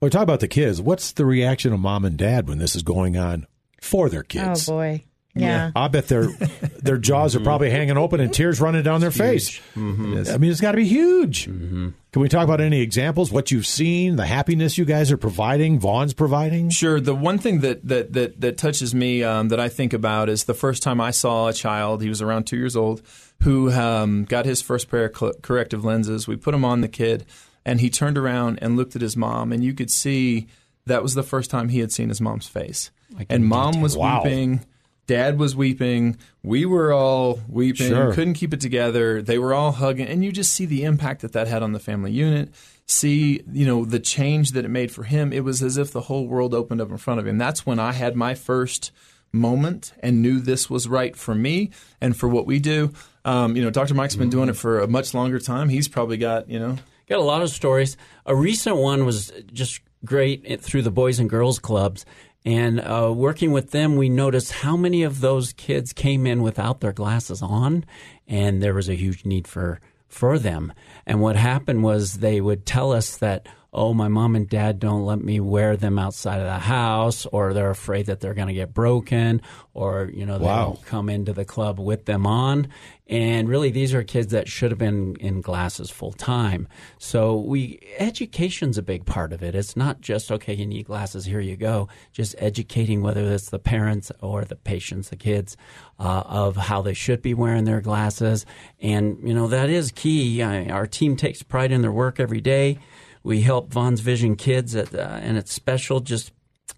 Well, 0.01 0.11
talk 0.11 0.23
about 0.23 0.41
the 0.41 0.49
kids. 0.49 0.81
What's 0.81 1.13
the 1.13 1.25
reaction 1.25 1.73
of 1.73 1.81
mom 1.81 2.05
and 2.05 2.17
dad 2.17 2.49
when 2.49 2.59
this 2.59 2.75
is 2.75 2.83
going 2.83 3.17
on 3.17 3.47
for 3.81 4.09
their 4.09 4.23
kids? 4.25 4.69
Oh 4.69 4.73
boy. 4.73 5.05
Yeah. 5.35 5.71
I 5.75 5.89
bet 5.89 6.09
their 6.09 6.27
their 6.83 6.99
jaws 6.99 7.35
are 7.35 7.41
probably 7.41 7.71
hanging 7.71 7.97
open 7.97 8.21
and 8.21 8.33
tears 8.35 8.61
running 8.61 8.83
down 8.83 9.01
their 9.01 9.11
face. 9.11 9.61
I 9.75 9.79
mean, 9.81 10.51
it's 10.51 10.61
got 10.61 10.73
to 10.73 10.77
be 10.77 10.85
huge. 10.87 11.45
Can 11.47 11.95
we 12.21 12.29
talk 12.29 12.45
about 12.45 12.61
any 12.61 12.83
examples? 12.83 13.33
What 13.33 13.51
you've 13.51 13.67
seen, 13.67 14.17
the 14.17 14.27
happiness 14.27 14.77
you 14.77 14.85
guys 14.85 15.11
are 15.11 15.17
providing, 15.17 15.81
Von's 15.81 16.13
providing? 16.13 16.69
Sure. 16.69 17.01
The 17.01 17.15
one 17.15 17.39
thing 17.39 17.61
that 17.61 17.87
that 17.89 18.13
that, 18.13 18.41
that 18.43 18.59
touches 18.59 18.95
me 18.95 19.23
um, 19.23 19.49
that 19.49 19.59
I 19.59 19.71
think 19.71 19.95
about 19.95 20.29
is 20.29 20.45
the 20.45 20.53
first 20.55 20.83
time 20.83 21.01
I 21.01 21.11
saw 21.13 21.49
a 21.49 21.53
child. 21.55 22.03
He 22.03 22.11
was 22.11 22.21
around 22.21 22.45
two 22.47 22.59
years 22.59 22.77
old, 22.77 23.01
who 23.43 23.73
um, 23.73 24.25
got 24.25 24.45
his 24.45 24.61
first 24.61 24.91
pair 24.91 25.07
of 25.07 25.17
cl- 25.17 25.33
corrective 25.41 25.83
lenses. 25.83 26.29
We 26.29 26.37
put 26.37 26.53
him 26.55 26.65
on 26.67 26.83
the 26.83 26.89
kid, 26.89 27.25
and 27.65 27.81
he 27.81 27.89
turned 27.89 28.19
around 28.19 28.59
and 28.61 28.77
looked 28.77 28.97
at 28.97 29.01
his 29.03 29.17
mom, 29.17 29.51
and 29.51 29.65
you 29.65 29.73
could 29.73 29.91
see 29.91 30.49
that 30.85 31.03
was 31.03 31.15
the 31.15 31.23
first 31.23 31.51
time 31.51 31.71
he 31.71 31.79
had 31.79 31.91
seen 31.91 32.11
his 32.11 32.21
mom's 32.21 32.47
face. 32.49 32.91
And 33.31 33.47
mom 33.47 33.81
was 33.81 33.97
Wow. 33.97 34.23
weeping. 34.25 34.61
Dad 35.07 35.39
was 35.39 35.57
weeping. 35.57 36.17
We 36.43 36.65
were 36.65 36.93
all 36.93 37.41
weeping. 37.49 37.89
Sure. 37.89 38.13
Couldn't 38.13 38.35
keep 38.35 38.55
it 38.55 38.61
together. 38.61 39.21
They 39.21 39.39
were 39.39 39.53
all 39.53 39.73
hugging, 39.73 40.07
and 40.07 40.25
you 40.25 40.33
just 40.33 40.55
see 40.55 40.65
the 40.67 40.85
impact 40.85 41.23
that 41.23 41.33
that 41.33 41.49
had 41.49 41.63
on 41.63 41.73
the 41.73 41.81
family 41.81 42.13
unit. 42.13 42.51
See, 42.87 43.43
you 43.51 43.67
know, 43.67 43.85
the 43.85 44.01
change 44.01 44.53
that 44.53 44.65
it 44.65 44.69
made 44.69 44.91
for 44.91 45.05
him. 45.05 45.33
It 45.33 45.45
was 45.45 45.63
as 45.63 45.77
if 45.77 45.93
the 45.93 46.03
whole 46.03 46.27
world 46.27 46.55
opened 46.55 46.81
up 46.81 46.91
in 46.91 46.99
front 46.99 47.21
of 47.21 47.27
him. 47.27 47.39
That's 47.39 47.65
when 47.65 47.79
I 47.79 47.93
had 47.93 48.17
my 48.17 48.35
first 48.35 48.91
moment 49.33 49.93
and 50.01 50.21
knew 50.21 50.41
this 50.41 50.69
was 50.69 50.89
right 50.89 51.17
for 51.17 51.35
me 51.35 51.71
and 52.01 52.17
for 52.17 52.29
what 52.29 52.47
we 52.47 52.59
do. 52.59 52.93
Um, 53.25 53.57
you 53.57 53.63
know, 53.63 53.71
Dr. 53.71 53.95
Mike's 53.95 54.17
been 54.17 54.31
doing 54.31 54.49
it 54.49 54.57
for 54.57 54.81
a 54.81 54.87
much 54.87 55.15
longer 55.15 55.39
time. 55.39 55.69
He's 55.69 55.89
probably 55.89 56.17
got, 56.17 56.51
you 56.51 56.59
know, 56.59 56.77
Got 57.09 57.19
a 57.19 57.25
lot 57.25 57.43
of 57.43 57.51
stories. 57.51 57.97
A 58.25 58.35
recent 58.35 58.77
one 58.77 59.05
was 59.05 59.33
just 59.53 59.81
great 60.05 60.63
through 60.63 60.83
the 60.83 60.91
Boys 60.91 61.19
and 61.19 61.29
Girls 61.29 61.59
Clubs. 61.59 62.07
And 62.45 62.81
uh, 62.81 63.13
working 63.15 63.53
with 63.53 63.71
them, 63.71 63.97
we 63.97 64.09
noticed 64.09 64.53
how 64.53 64.77
many 64.77 65.05
of 65.05 65.21
those 65.21 65.53
kids 65.53 65.93
came 65.93 66.27
in 66.27 66.43
without 66.43 66.81
their 66.81 66.93
glasses 66.93 67.41
on, 67.41 67.85
and 68.27 68.61
there 68.63 68.75
was 68.75 68.89
a 68.89 68.95
huge 68.95 69.25
need 69.25 69.47
for 69.47 69.81
for 70.09 70.39
them. 70.39 70.73
And 71.07 71.21
what 71.21 71.37
happened 71.37 71.83
was 71.83 72.19
they 72.19 72.41
would 72.41 72.67
tell 72.67 72.93
us 72.93 73.17
that, 73.17 73.47
oh, 73.75 73.95
my 73.95 74.07
mom 74.09 74.37
and 74.37 74.49
dad 74.49 74.79
don't 74.79 75.07
let 75.07 75.19
me 75.23 75.41
wear 75.41 75.77
them 75.79 75.99
outside 75.99 76.39
of 76.39 76.45
the 76.47 76.59
house, 76.59 77.25
or 77.27 77.55
they're 77.55 77.71
afraid 77.71 78.05
that 78.07 78.21
they're 78.21 78.35
going 78.35 78.49
to 78.49 78.55
get 78.55 78.75
broken, 78.75 79.41
or, 79.73 80.11
you 80.13 80.27
know, 80.27 80.39
they 80.39 80.45
Wow. 80.45 80.65
don't 80.65 80.85
come 80.85 81.09
into 81.09 81.33
the 81.33 81.45
club 81.47 81.79
with 81.81 82.05
them 82.05 82.27
on. 82.27 82.69
And 83.09 83.49
really, 83.49 83.71
these 83.71 83.93
are 83.95 84.03
kids 84.03 84.33
that 84.33 84.49
should 84.49 84.71
have 84.71 84.79
been 84.79 85.17
in 85.21 85.41
glasses 85.41 85.91
full 85.91 86.13
time. 86.13 86.67
So 86.99 87.37
we 87.37 87.79
education's 87.99 88.79
a 88.79 88.83
big 88.83 89.05
part 89.07 89.33
of 89.33 89.43
it. 89.43 89.55
It's 89.55 89.77
not 89.77 90.01
just 90.01 90.31
okay, 90.31 90.55
you 90.55 90.67
need 90.67 90.87
glasses, 90.87 91.25
here 91.27 91.41
you 91.41 91.57
go. 91.57 91.89
Just 92.13 92.35
educating 92.39 93.03
whether 93.03 93.23
it's 93.33 93.51
the 93.51 93.59
parents 93.59 94.13
or 94.21 94.45
the 94.45 94.57
patients, 94.57 95.09
the 95.11 95.17
kids, 95.17 95.57
uh, 95.99 96.23
of 96.27 96.57
how 96.57 96.81
they 96.83 96.95
should 96.95 97.21
be 97.23 97.35
wearing 97.35 97.65
their 97.65 97.81
glasses. 97.81 98.47
And 98.81 99.19
you 99.23 99.35
know 99.35 99.47
that 99.49 99.69
is 99.69 99.93
key. 99.93 100.43
I, 100.43 100.67
our 100.69 100.87
team 100.87 101.17
takes 101.17 101.43
pride 101.43 101.73
in 101.73 101.83
their 101.83 101.93
work 101.93 102.19
every 102.21 102.41
day. 102.41 102.79
We 103.23 103.41
help 103.43 103.73
Von's 103.73 104.01
Vision 104.01 104.37
kids, 104.37 104.75
at, 104.75 104.95
uh, 104.95 104.99
and 105.23 105.37
it's 105.37 105.53
special 105.53 106.01
just 106.01 106.33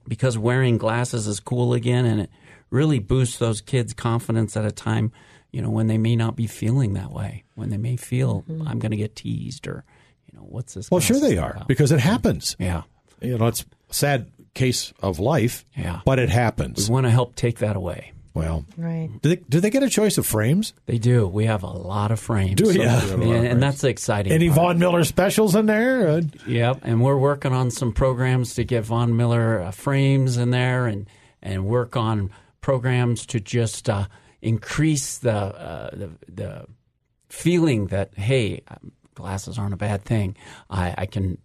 because 0.07 0.37
wearing 0.37 0.77
glasses 0.79 1.27
is 1.27 1.41
cool 1.41 1.73
again, 1.75 2.05
and 2.05 2.21
it 2.21 2.31
really 2.71 2.99
boosts 2.99 3.39
those 3.39 3.61
kids' 3.61 3.95
confidence 3.95 4.57
at 4.57 4.65
a 4.65 4.73
time, 4.73 5.13
you 5.53 5.63
know, 5.63 5.71
when 5.71 5.87
they 5.87 5.99
may 5.99 6.17
not 6.17 6.37
be 6.37 6.47
feeling 6.47 6.95
that 6.95 7.11
way, 7.13 7.45
when 7.55 7.71
they 7.71 7.77
may 7.79 7.97
feel 7.97 8.45
I'm 8.67 8.79
going 8.79 8.91
to 8.91 8.97
get 8.97 9.17
teased 9.17 9.67
or, 9.67 9.85
you 10.31 10.37
know, 10.39 10.45
what's 10.45 10.75
this? 10.75 10.91
Well, 10.91 11.01
sure 11.01 11.21
they 11.21 11.39
are 11.39 11.53
about? 11.53 11.69
because 11.69 11.93
it 11.93 12.01
happens. 12.01 12.57
Yeah, 12.59 12.83
You 13.23 13.39
know, 13.39 13.47
it's 13.47 13.65
a 13.91 13.95
sad 13.95 14.31
case 14.55 14.93
of 15.01 15.19
life, 15.21 15.65
Yeah. 15.77 16.01
but 16.05 16.19
it 16.19 16.29
happens. 16.31 16.89
we 16.89 16.93
want 16.95 17.07
to 17.07 17.11
help 17.11 17.37
take 17.37 17.59
that 17.59 17.77
away. 17.77 18.13
Well, 18.35 18.65
Right. 18.77 19.11
do 19.23 19.29
they, 19.29 19.37
do 19.37 19.61
they 19.61 19.71
get 19.71 19.85
a 19.85 19.89
choice 19.89 20.19
of 20.19 20.27
frames? 20.27 20.75
They 20.87 20.99
do. 20.99 21.27
We 21.29 21.47
have 21.47 21.63
a 21.63 21.71
lot 21.71 22.11
of 22.11 22.19
frames. 22.19 22.57
Do 22.57 22.73
ya? 22.73 23.01
and, 23.13 23.23
and 23.23 23.63
that's 23.63 23.81
the 23.83 23.89
exciting. 23.89 24.33
Any 24.33 24.49
part. 24.49 24.57
Von 24.59 24.79
Miller 24.81 25.05
specials 25.05 25.55
in 25.55 25.67
there? 25.67 26.09
Uh, 26.09 26.23
Yep, 26.47 26.81
and 26.83 27.01
we're 27.01 27.17
working 27.17 27.53
on 27.53 27.71
some 27.71 27.93
programs 27.93 28.55
to 28.57 28.65
get 28.65 28.85
Von 28.85 29.17
Miller 29.17 29.61
uh, 29.61 29.71
frames 29.71 30.37
in 30.37 30.51
there, 30.51 30.87
and 30.87 31.07
and 31.43 31.65
work 31.67 31.97
on 31.97 32.31
programs 32.61 33.25
to 33.27 33.39
just 33.39 33.89
uh, 33.89 34.07
increase 34.43 35.19
the, 35.19 35.33
uh, 35.33 35.91
the 35.93 36.11
the 36.29 36.67
feeling 37.29 37.87
that 37.89 38.15
hey, 38.19 38.63
glasses 39.15 39.59
aren't 39.59 39.75
a 39.75 39.77
bad 39.77 40.03
thing. 40.03 40.37
I, 40.69 40.95
I 40.99 41.07
can 41.07 41.39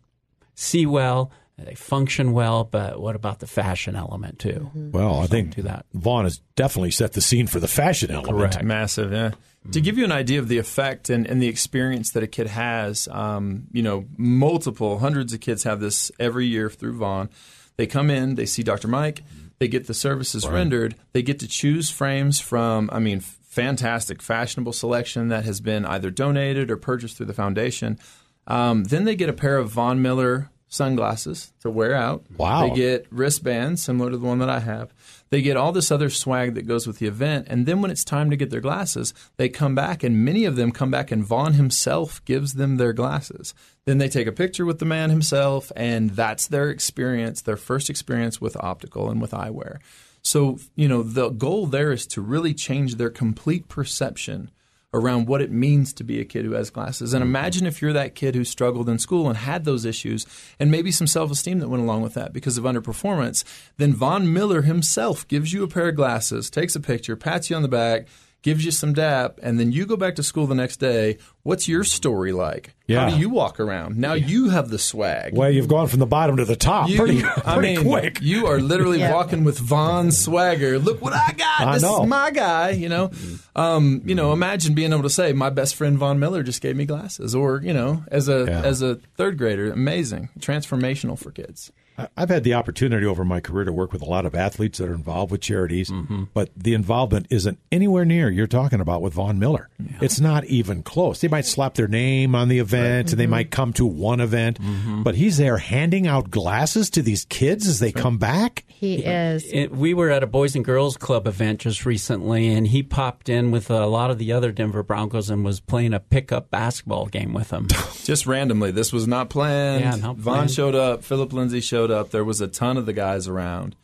see 0.55 0.85
well, 0.87 1.31
they 1.65 1.75
function 1.75 2.31
well, 2.31 2.63
but 2.63 2.99
what 2.99 3.15
about 3.15 3.39
the 3.39 3.47
fashion 3.47 3.95
element 3.95 4.39
too? 4.39 4.69
well, 4.73 5.19
I 5.19 5.27
think 5.27 5.55
to 5.55 5.63
that. 5.63 5.85
Von 5.93 6.25
has 6.25 6.39
definitely 6.55 6.91
set 6.91 7.13
the 7.13 7.21
scene 7.21 7.47
for 7.47 7.59
the 7.59 7.67
fashion 7.67 8.11
element. 8.11 8.63
Massive, 8.63 9.11
yeah. 9.11 9.31
To 9.71 9.81
give 9.81 9.97
you 9.97 10.05
an 10.05 10.11
idea 10.11 10.39
of 10.39 10.47
the 10.47 10.57
effect 10.57 11.09
and, 11.09 11.27
and 11.27 11.41
the 11.41 11.47
experience 11.47 12.11
that 12.11 12.23
a 12.23 12.27
kid 12.27 12.47
has, 12.47 13.07
um, 13.09 13.67
you 13.71 13.83
know, 13.83 14.05
multiple, 14.17 14.99
hundreds 14.99 15.33
of 15.33 15.41
kids 15.41 15.63
have 15.63 15.79
this 15.79 16.11
every 16.19 16.45
year 16.45 16.69
through 16.69 16.97
Von. 16.97 17.29
They 17.75 17.85
come 17.85 18.09
in, 18.09 18.35
they 18.35 18.45
see 18.45 18.63
Dr. 18.63 18.87
Mike, 18.87 19.21
they 19.59 19.67
get 19.67 19.87
the 19.87 19.93
services 19.93 20.47
rendered, 20.47 20.95
they 21.11 21.21
get 21.21 21.39
to 21.39 21.47
choose 21.47 21.89
frames 21.89 22.39
from, 22.39 22.89
I 22.91 22.99
mean, 22.99 23.19
fantastic, 23.19 24.21
fashionable 24.21 24.73
selection 24.73 25.27
that 25.27 25.43
has 25.43 25.59
been 25.59 25.85
either 25.85 26.09
donated 26.09 26.71
or 26.71 26.77
purchased 26.77 27.17
through 27.17 27.25
the 27.25 27.33
foundation. 27.33 27.99
Um, 28.47 28.85
then 28.85 29.03
they 29.03 29.15
get 29.15 29.29
a 29.29 29.33
pair 29.33 29.57
of 29.57 29.69
Von 29.69 30.01
Miller 30.01 30.49
sunglasses 30.69 31.51
to 31.61 31.69
wear 31.69 31.95
out. 31.95 32.23
Wow. 32.37 32.69
They 32.69 32.75
get 32.75 33.07
wristbands 33.11 33.83
similar 33.83 34.11
to 34.11 34.17
the 34.17 34.25
one 34.25 34.39
that 34.39 34.49
I 34.49 34.59
have. 34.59 34.93
They 35.31 35.41
get 35.41 35.57
all 35.57 35.71
this 35.71 35.91
other 35.91 36.09
swag 36.09 36.53
that 36.55 36.67
goes 36.67 36.87
with 36.87 36.99
the 36.99 37.07
event. 37.07 37.47
And 37.49 37.65
then 37.65 37.81
when 37.81 37.91
it's 37.91 38.03
time 38.03 38.29
to 38.29 38.35
get 38.35 38.51
their 38.51 38.61
glasses, 38.61 39.13
they 39.37 39.49
come 39.49 39.75
back, 39.75 40.03
and 40.03 40.23
many 40.23 40.45
of 40.45 40.55
them 40.55 40.71
come 40.71 40.91
back, 40.91 41.11
and 41.11 41.25
Von 41.25 41.53
himself 41.53 42.23
gives 42.25 42.53
them 42.53 42.77
their 42.77 42.93
glasses. 42.93 43.53
Then 43.85 43.97
they 43.97 44.09
take 44.09 44.27
a 44.27 44.31
picture 44.31 44.65
with 44.65 44.79
the 44.79 44.85
man 44.85 45.09
himself, 45.09 45.71
and 45.75 46.11
that's 46.11 46.47
their 46.47 46.69
experience, 46.69 47.41
their 47.41 47.57
first 47.57 47.89
experience 47.89 48.39
with 48.39 48.55
optical 48.57 49.09
and 49.09 49.21
with 49.21 49.31
eyewear. 49.31 49.79
So, 50.21 50.59
you 50.75 50.87
know, 50.87 51.01
the 51.01 51.29
goal 51.29 51.65
there 51.65 51.91
is 51.91 52.05
to 52.07 52.21
really 52.21 52.53
change 52.53 52.95
their 52.95 53.09
complete 53.09 53.67
perception 53.67 54.51
around 54.93 55.27
what 55.27 55.41
it 55.41 55.51
means 55.51 55.93
to 55.93 56.03
be 56.03 56.19
a 56.19 56.25
kid 56.25 56.45
who 56.45 56.53
has 56.53 56.69
glasses. 56.69 57.13
And 57.13 57.21
mm-hmm. 57.21 57.31
imagine 57.31 57.67
if 57.67 57.81
you're 57.81 57.93
that 57.93 58.15
kid 58.15 58.35
who 58.35 58.43
struggled 58.43 58.89
in 58.89 58.97
school 58.99 59.27
and 59.27 59.37
had 59.37 59.65
those 59.65 59.85
issues 59.85 60.25
and 60.59 60.71
maybe 60.71 60.91
some 60.91 61.07
self 61.07 61.31
esteem 61.31 61.59
that 61.59 61.69
went 61.69 61.83
along 61.83 62.01
with 62.01 62.15
that 62.15 62.33
because 62.33 62.57
of 62.57 62.63
underperformance. 62.63 63.43
Then 63.77 63.93
Von 63.93 64.31
Miller 64.33 64.63
himself 64.63 65.27
gives 65.27 65.53
you 65.53 65.63
a 65.63 65.67
pair 65.67 65.89
of 65.89 65.95
glasses, 65.95 66.49
takes 66.49 66.75
a 66.75 66.79
picture, 66.79 67.15
pats 67.15 67.49
you 67.49 67.55
on 67.55 67.61
the 67.61 67.67
back, 67.67 68.07
gives 68.41 68.63
you 68.63 68.71
some 68.71 68.93
dap, 68.93 69.37
and 69.43 69.59
then 69.59 69.71
you 69.71 69.85
go 69.85 69.97
back 69.97 70.15
to 70.15 70.23
school 70.23 70.47
the 70.47 70.55
next 70.55 70.77
day. 70.77 71.17
What's 71.43 71.67
your 71.67 71.83
story 71.83 72.31
like? 72.31 72.73
Yeah. 72.87 73.09
How 73.09 73.15
do 73.15 73.19
you 73.19 73.29
walk 73.29 73.59
around? 73.59 73.97
Now 73.97 74.13
you 74.13 74.49
have 74.49 74.69
the 74.69 74.79
swag. 74.79 75.35
Well, 75.35 75.49
you've 75.49 75.67
gone 75.67 75.87
from 75.87 75.99
the 75.99 76.05
bottom 76.05 76.37
to 76.37 76.45
the 76.45 76.55
top 76.55 76.89
You- 76.89 76.97
pretty, 76.97 77.23
I 77.23 77.55
pretty 77.57 77.75
mean, 77.77 77.85
quick. 77.85 78.19
You 78.21 78.47
are 78.47 78.59
literally 78.59 78.99
Yeah. 78.99 79.13
walking 79.13 79.43
with 79.43 79.59
Von 79.59 80.11
swagger. 80.11 80.79
Look 80.79 81.01
what 81.01 81.13
I 81.13 81.33
got. 81.37 81.67
I 81.67 81.73
this 81.73 81.83
know. 81.83 82.03
is 82.03 82.09
my 82.09 82.31
guy. 82.31 82.69
You 82.71 82.89
know, 82.89 83.11
um, 83.55 84.01
you 84.05 84.15
know. 84.15 84.31
Imagine 84.33 84.73
being 84.73 84.93
able 84.93 85.03
to 85.03 85.09
say, 85.09 85.33
"My 85.33 85.49
best 85.49 85.75
friend 85.75 85.97
Von 85.97 86.19
Miller 86.19 86.41
just 86.43 86.61
gave 86.61 86.75
me 86.75 86.85
glasses," 86.85 87.35
or 87.35 87.61
you 87.63 87.73
know, 87.73 88.03
as 88.09 88.29
a 88.29 88.45
Yeah. 88.47 88.61
as 88.61 88.81
a 88.81 88.99
third 89.17 89.37
grader, 89.37 89.71
amazing, 89.71 90.29
transformational 90.39 91.17
for 91.19 91.31
kids. 91.31 91.71
I- 91.99 92.07
I've 92.17 92.29
had 92.29 92.43
the 92.43 92.53
opportunity 92.53 93.05
over 93.05 93.23
my 93.25 93.39
career 93.39 93.65
to 93.65 93.71
work 93.73 93.91
with 93.93 94.01
a 94.01 94.05
lot 94.05 94.25
of 94.25 94.35
athletes 94.35 94.77
that 94.79 94.89
are 94.89 94.93
involved 94.93 95.31
with 95.31 95.41
charities, 95.41 95.89
Mm-hmm. 95.89 96.23
but 96.33 96.49
the 96.55 96.73
involvement 96.73 97.27
isn't 97.29 97.59
anywhere 97.71 98.05
near 98.05 98.29
you're 98.29 98.47
talking 98.47 98.79
about 98.81 99.01
with 99.01 99.13
Von 99.13 99.39
Miller. 99.39 99.69
It's 100.01 100.19
not 100.19 100.45
even 100.45 100.83
close. 100.83 101.21
They 101.21 101.27
might 101.27 101.45
slap 101.45 101.73
their 101.75 101.87
name 101.87 102.35
on 102.35 102.47
the 102.47 102.59
event 102.59 103.11
and 103.11 103.19
they 103.19 103.23
Mm-hmm. 103.25 103.31
might 103.31 103.51
come 103.51 103.73
to 103.73 103.85
one 103.85 104.19
event, 104.19 104.59
but 105.03 105.15
he's 105.15 105.37
there 105.37 105.57
handing 105.57 106.07
out 106.07 106.29
glasses 106.31 106.89
to 106.91 107.01
these 107.01 107.25
kids 107.25 107.67
as 107.67 107.79
they 107.79 107.91
come 107.91 108.17
back. 108.17 108.63
He 108.67 109.03
is. 109.03 109.43
It, 109.51 109.71
we 109.71 109.93
were 109.93 110.09
at 110.09 110.23
a 110.23 110.27
Boys 110.27 110.55
and 110.55 110.63
Girls 110.63 110.95
Club 110.95 111.27
event 111.27 111.59
just 111.59 111.85
recently, 111.85 112.47
and 112.53 112.65
he 112.65 112.81
popped 112.81 113.27
in 113.27 113.51
with 113.51 113.69
a 113.69 113.85
lot 113.87 114.09
of 114.09 114.17
the 114.19 114.31
other 114.31 114.53
Denver 114.53 114.83
Broncos 114.83 115.29
and 115.29 115.43
was 115.43 115.59
playing 115.59 115.93
a 115.93 115.99
pickup 115.99 116.49
basketball 116.49 117.07
game 117.07 117.33
with 117.33 117.49
them. 117.49 117.67
Just 118.05 118.25
randomly, 118.25 118.71
this 118.71 118.91
was 118.93 119.05
not 119.07 119.29
planned. 119.29 119.81
Yeah, 119.83 119.95
not 119.95 120.15
Von 120.15 120.33
planned. 120.35 120.51
showed 120.51 120.75
up. 120.75 121.03
Phillip 121.03 121.33
Lindsay 121.33 121.59
showed 121.61 121.88
up. 121.91 122.11
There 122.11 122.23
was 122.23 122.41
a 122.41 122.47
ton 122.47 122.77
of 122.77 122.85
the 122.85 122.93
guys 122.93 123.27
around, 123.27 123.75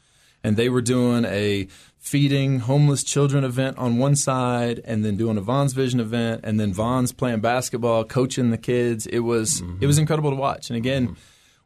and 0.43 0.57
they 0.57 0.69
were 0.69 0.81
doing 0.81 1.25
a 1.25 1.67
feeding 1.97 2.59
homeless 2.59 3.03
children 3.03 3.43
event 3.43 3.77
on 3.77 3.97
one 3.97 4.15
side, 4.15 4.79
and 4.85 5.03
then 5.03 5.17
doing 5.17 5.37
a 5.37 5.41
Von's 5.41 5.73
Vision 5.73 5.99
event, 5.99 6.41
and 6.43 6.59
then 6.59 6.71
Von's 6.73 7.11
playing 7.11 7.39
basketball, 7.39 8.03
coaching 8.03 8.51
the 8.51 8.57
kids. 8.57 9.07
It 9.07 9.19
was 9.19 9.61
it 9.81 9.87
was 9.87 9.97
incredible 9.97 10.29
to 10.31 10.35
watch. 10.37 10.69
And 10.69 10.77
again. 10.77 11.15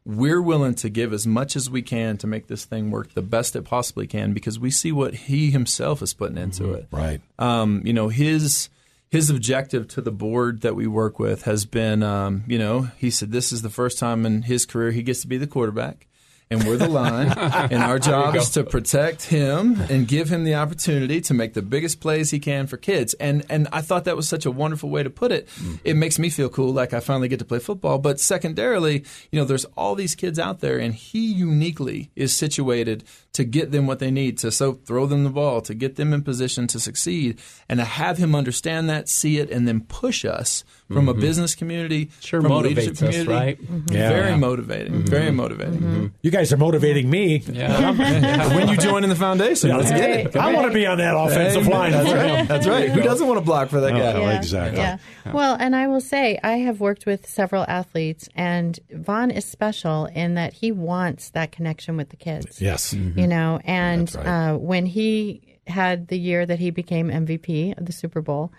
We're 0.06 0.40
willing 0.40 0.74
to 0.76 0.88
give 0.88 1.12
as 1.12 1.26
much 1.26 1.56
as 1.56 1.68
we 1.68 1.82
can 1.82 2.16
to 2.18 2.26
make 2.26 2.46
this 2.46 2.64
thing 2.64 2.90
work 2.90 3.12
the 3.12 3.20
best 3.20 3.54
it 3.54 3.64
possibly 3.66 4.06
can 4.06 4.32
because 4.32 4.58
we 4.58 4.70
see 4.70 4.92
what 4.92 5.12
he 5.14 5.50
himself 5.50 6.00
is 6.00 6.14
putting 6.14 6.38
into 6.38 6.72
it 6.72 6.88
Right. 6.90 7.20
um, 7.38 7.82
you 7.84 7.92
know 7.92 8.08
his 8.08 8.70
his 9.10 9.28
objective 9.28 9.88
to 9.88 10.00
the 10.00 10.10
board 10.10 10.62
that 10.62 10.74
we 10.74 10.86
work 10.86 11.18
with 11.18 11.42
has 11.42 11.66
been 11.66 12.02
um, 12.02 12.44
you 12.48 12.58
know 12.58 12.88
he 12.96 13.10
said 13.10 13.30
this 13.30 13.52
is 13.52 13.60
the 13.60 13.68
first 13.68 13.98
time 13.98 14.24
in 14.24 14.40
his 14.42 14.64
career 14.64 14.90
he 14.90 15.02
gets 15.02 15.20
to 15.20 15.28
be 15.28 15.36
the 15.36 15.46
quarterback 15.46 16.06
and 16.50 16.64
we're 16.64 16.76
the 16.76 16.88
line. 16.88 17.28
And 17.70 17.82
our 17.82 17.98
job 17.98 18.34
is 18.36 18.50
to 18.50 18.64
protect 18.64 19.24
him 19.24 19.80
and 19.88 20.08
give 20.08 20.28
him 20.30 20.44
the 20.44 20.54
opportunity 20.54 21.20
to 21.22 21.34
make 21.34 21.54
the 21.54 21.62
biggest 21.62 22.00
plays 22.00 22.30
he 22.30 22.38
can 22.38 22.66
for 22.66 22.76
kids. 22.76 23.14
And 23.14 23.44
and 23.48 23.68
I 23.72 23.80
thought 23.80 24.04
that 24.04 24.16
was 24.16 24.28
such 24.28 24.46
a 24.46 24.50
wonderful 24.50 24.88
way 24.88 25.02
to 25.02 25.10
put 25.10 25.30
it. 25.30 25.48
It 25.84 25.94
makes 25.96 26.18
me 26.18 26.30
feel 26.30 26.48
cool 26.48 26.72
like 26.72 26.92
I 26.92 27.00
finally 27.00 27.28
get 27.28 27.38
to 27.40 27.44
play 27.44 27.58
football. 27.58 27.98
But 27.98 28.18
secondarily 28.18 29.04
you 29.30 29.38
know 29.38 29.44
there's 29.44 29.66
all 29.76 29.94
these 29.94 30.14
kids 30.14 30.38
out 30.38 30.60
there 30.60 30.78
and 30.78 30.94
he 30.94 31.32
uniquely 31.32 32.10
is 32.16 32.34
situated 32.34 33.04
to 33.32 33.44
get 33.44 33.72
them 33.72 33.86
what 33.86 33.98
they 33.98 34.10
need 34.10 34.38
to 34.38 34.50
so 34.50 34.74
throw 34.84 35.06
them 35.06 35.24
the 35.24 35.30
ball 35.30 35.60
to 35.60 35.74
get 35.74 35.96
them 35.96 36.12
in 36.12 36.22
position 36.22 36.66
to 36.66 36.78
succeed 36.78 37.38
and 37.68 37.78
to 37.78 37.84
have 37.84 38.18
him 38.18 38.34
understand 38.34 38.88
that 38.88 39.08
see 39.08 39.38
it 39.38 39.50
and 39.50 39.66
then 39.66 39.80
push 39.82 40.24
us 40.24 40.64
from 40.88 41.08
a 41.08 41.12
mm-hmm. 41.12 41.20
business 41.20 41.54
community 41.54 41.90
Mm-hmm. 41.90 42.20
Sure 42.20 42.40
from 42.40 42.52
a 42.52 42.58
leadership 42.58 42.94
motivates 42.94 43.02
us, 43.02 43.16
community 43.16 43.30
right? 43.30 43.62
Mm-hmm. 43.62 43.94
Yeah. 43.94 44.08
very 44.08 44.36
motivating 44.36 44.92
mm-hmm. 44.92 45.06
very 45.06 45.30
motivating 45.30 46.12
You 46.22 46.30
guys 46.30 46.52
are 46.52 46.56
motivating 46.56 47.10
me. 47.10 47.42
Yeah. 47.50 48.54
when 48.54 48.68
you 48.68 48.76
join 48.76 49.02
in 49.04 49.10
the 49.10 49.16
foundation 49.16 49.76
let's 49.76 49.90
get 49.90 50.10
it 50.10 50.36
I 50.36 50.52
want 50.54 50.68
to 50.68 50.72
be 50.72 50.86
on 50.86 50.98
that 50.98 51.16
offensive 51.16 51.66
line. 51.66 51.92
that's 51.92 52.12
right 52.12 52.48
that's 52.48 52.66
right 52.66 52.90
who 52.90 53.02
doesn't 53.02 53.26
want 53.26 53.38
to 53.38 53.44
block 53.44 53.68
for 53.68 53.80
that 53.80 53.92
oh, 53.92 53.98
guy 53.98 54.20
Oh, 54.20 54.28
exactly. 54.28 54.78
Yeah. 54.78 54.98
Well, 55.32 55.56
and 55.58 55.74
I 55.74 55.86
will 55.86 56.00
say, 56.00 56.38
I 56.42 56.58
have 56.58 56.80
worked 56.80 57.06
with 57.06 57.28
several 57.28 57.64
athletes, 57.68 58.28
and 58.34 58.78
Von 58.90 59.30
is 59.30 59.44
special 59.44 60.06
in 60.06 60.34
that 60.34 60.54
he 60.54 60.72
wants 60.72 61.30
that 61.30 61.52
connection 61.52 61.96
with 61.96 62.10
the 62.10 62.16
kids. 62.16 62.60
Yes. 62.60 62.92
You 63.20 63.26
know, 63.26 63.60
and 63.64 64.12
right. 64.14 64.26
uh, 64.26 64.56
when 64.56 64.86
he 64.86 65.58
had 65.66 66.08
the 66.08 66.18
year 66.18 66.44
that 66.44 66.58
he 66.58 66.70
became 66.70 67.08
MVP 67.08 67.78
of 67.78 67.86
the 67.86 67.92
Super 67.92 68.20
Bowl, 68.20 68.52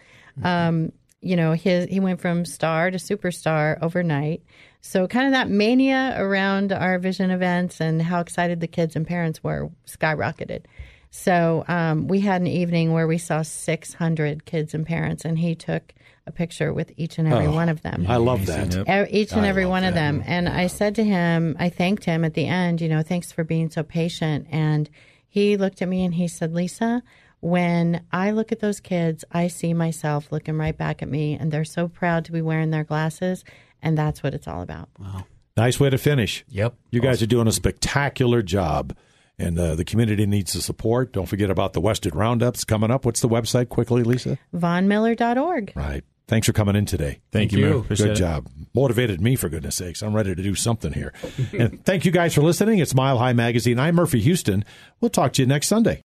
um, 0.43 0.91
you 1.21 1.35
know, 1.35 1.53
his 1.53 1.85
he 1.89 1.99
went 1.99 2.19
from 2.19 2.45
star 2.45 2.89
to 2.89 2.97
superstar 2.97 3.77
overnight. 3.81 4.43
So 4.81 5.07
kind 5.07 5.27
of 5.27 5.33
that 5.33 5.49
mania 5.49 6.15
around 6.17 6.71
our 6.71 6.97
vision 6.97 7.29
events 7.29 7.79
and 7.79 8.01
how 8.01 8.19
excited 8.19 8.59
the 8.59 8.67
kids 8.67 8.95
and 8.95 9.05
parents 9.05 9.43
were 9.43 9.69
skyrocketed. 9.85 10.65
So 11.11 11.63
um, 11.67 12.07
we 12.07 12.21
had 12.21 12.41
an 12.41 12.47
evening 12.47 12.93
where 12.93 13.05
we 13.05 13.17
saw 13.17 13.41
600 13.43 14.45
kids 14.45 14.73
and 14.73 14.85
parents, 14.85 15.25
and 15.25 15.37
he 15.37 15.55
took 15.55 15.93
a 16.27 16.31
picture 16.31 16.71
with 16.73 16.91
each 16.97 17.17
and 17.17 17.27
every 17.27 17.47
one 17.47 17.69
of 17.69 17.81
them. 17.81 18.05
I 18.07 18.17
love 18.17 18.45
that. 18.45 18.75
E- 18.75 19.11
each 19.21 19.31
and 19.31 19.45
I 19.45 19.49
every 19.49 19.65
love 19.65 19.71
one 19.71 19.83
of 19.83 19.93
them. 19.93 20.23
And 20.25 20.47
I 20.47 20.67
said 20.67 20.95
to 20.95 21.03
him, 21.03 21.55
I 21.59 21.69
thanked 21.69 22.05
him 22.05 22.23
at 22.23 22.33
the 22.35 22.45
end, 22.47 22.81
you 22.81 22.89
know, 22.89 23.01
thanks 23.01 23.31
for 23.31 23.43
being 23.43 23.69
so 23.69 23.83
patient. 23.83 24.47
And 24.51 24.89
he 25.27 25.57
looked 25.57 25.81
at 25.81 25.87
me 25.87 26.03
and 26.03 26.13
he 26.13 26.27
said, 26.27 26.53
Lisa, 26.53 27.01
when 27.39 28.05
I 28.11 28.31
look 28.31 28.51
at 28.51 28.59
those 28.59 28.79
kids, 28.79 29.25
I 29.31 29.47
see 29.47 29.73
myself 29.73 30.31
looking 30.31 30.57
right 30.57 30.77
back 30.77 31.01
at 31.01 31.09
me, 31.09 31.33
and 31.33 31.51
they're 31.51 31.65
so 31.65 31.87
proud 31.87 32.25
to 32.25 32.31
be 32.31 32.41
wearing 32.41 32.69
their 32.69 32.83
glasses. 32.83 33.43
And 33.81 33.97
that's 33.97 34.21
what 34.21 34.35
it's 34.35 34.47
all 34.47 34.61
about. 34.61 34.89
Wow. 34.99 35.25
Nice 35.57 35.79
way 35.79 35.89
to 35.89 35.97
finish. 35.97 36.45
Yep. 36.49 36.75
You 36.91 37.01
guys 37.01 37.21
are 37.23 37.27
doing 37.27 37.47
a 37.47 37.51
spectacular 37.51 38.43
job, 38.43 38.95
and 39.39 39.57
uh, 39.57 39.73
the 39.73 39.83
community 39.83 40.25
needs 40.27 40.53
the 40.53 40.61
support. 40.61 41.13
Don't 41.13 41.25
forget 41.25 41.49
about 41.49 41.73
the 41.73 41.81
Western 41.81 42.13
Roundups 42.13 42.63
coming 42.63 42.91
up. 42.91 43.05
What's 43.05 43.21
the 43.21 43.27
website 43.27 43.69
quickly, 43.69 44.03
Lisa? 44.03 44.37
VonMiller.org. 44.53 45.73
Right. 45.75 46.03
Thanks 46.31 46.47
for 46.47 46.53
coming 46.53 46.77
in 46.77 46.85
today. 46.85 47.19
Thank, 47.33 47.51
you. 47.51 47.65
man. 47.65 47.73
Appreciate 47.79 48.07
Good 48.07 48.15
job. 48.15 48.47
Motivated 48.73 49.19
me, 49.19 49.35
for 49.35 49.49
goodness 49.49 49.75
sakes. 49.75 50.01
I'm 50.01 50.13
ready 50.13 50.33
to 50.33 50.41
do 50.41 50.55
something 50.55 50.93
here. 50.93 51.11
and 51.59 51.83
thank 51.83 52.05
you 52.05 52.11
guys 52.11 52.33
for 52.33 52.41
listening. 52.41 52.79
It's 52.79 52.95
Mile 52.95 53.17
High 53.17 53.33
Magazine. 53.33 53.77
I'm 53.77 53.95
Murphy 53.95 54.21
Houston. 54.21 54.63
We'll 55.01 55.09
talk 55.09 55.33
to 55.33 55.41
you 55.41 55.45
next 55.45 55.67
Sunday. 55.67 56.03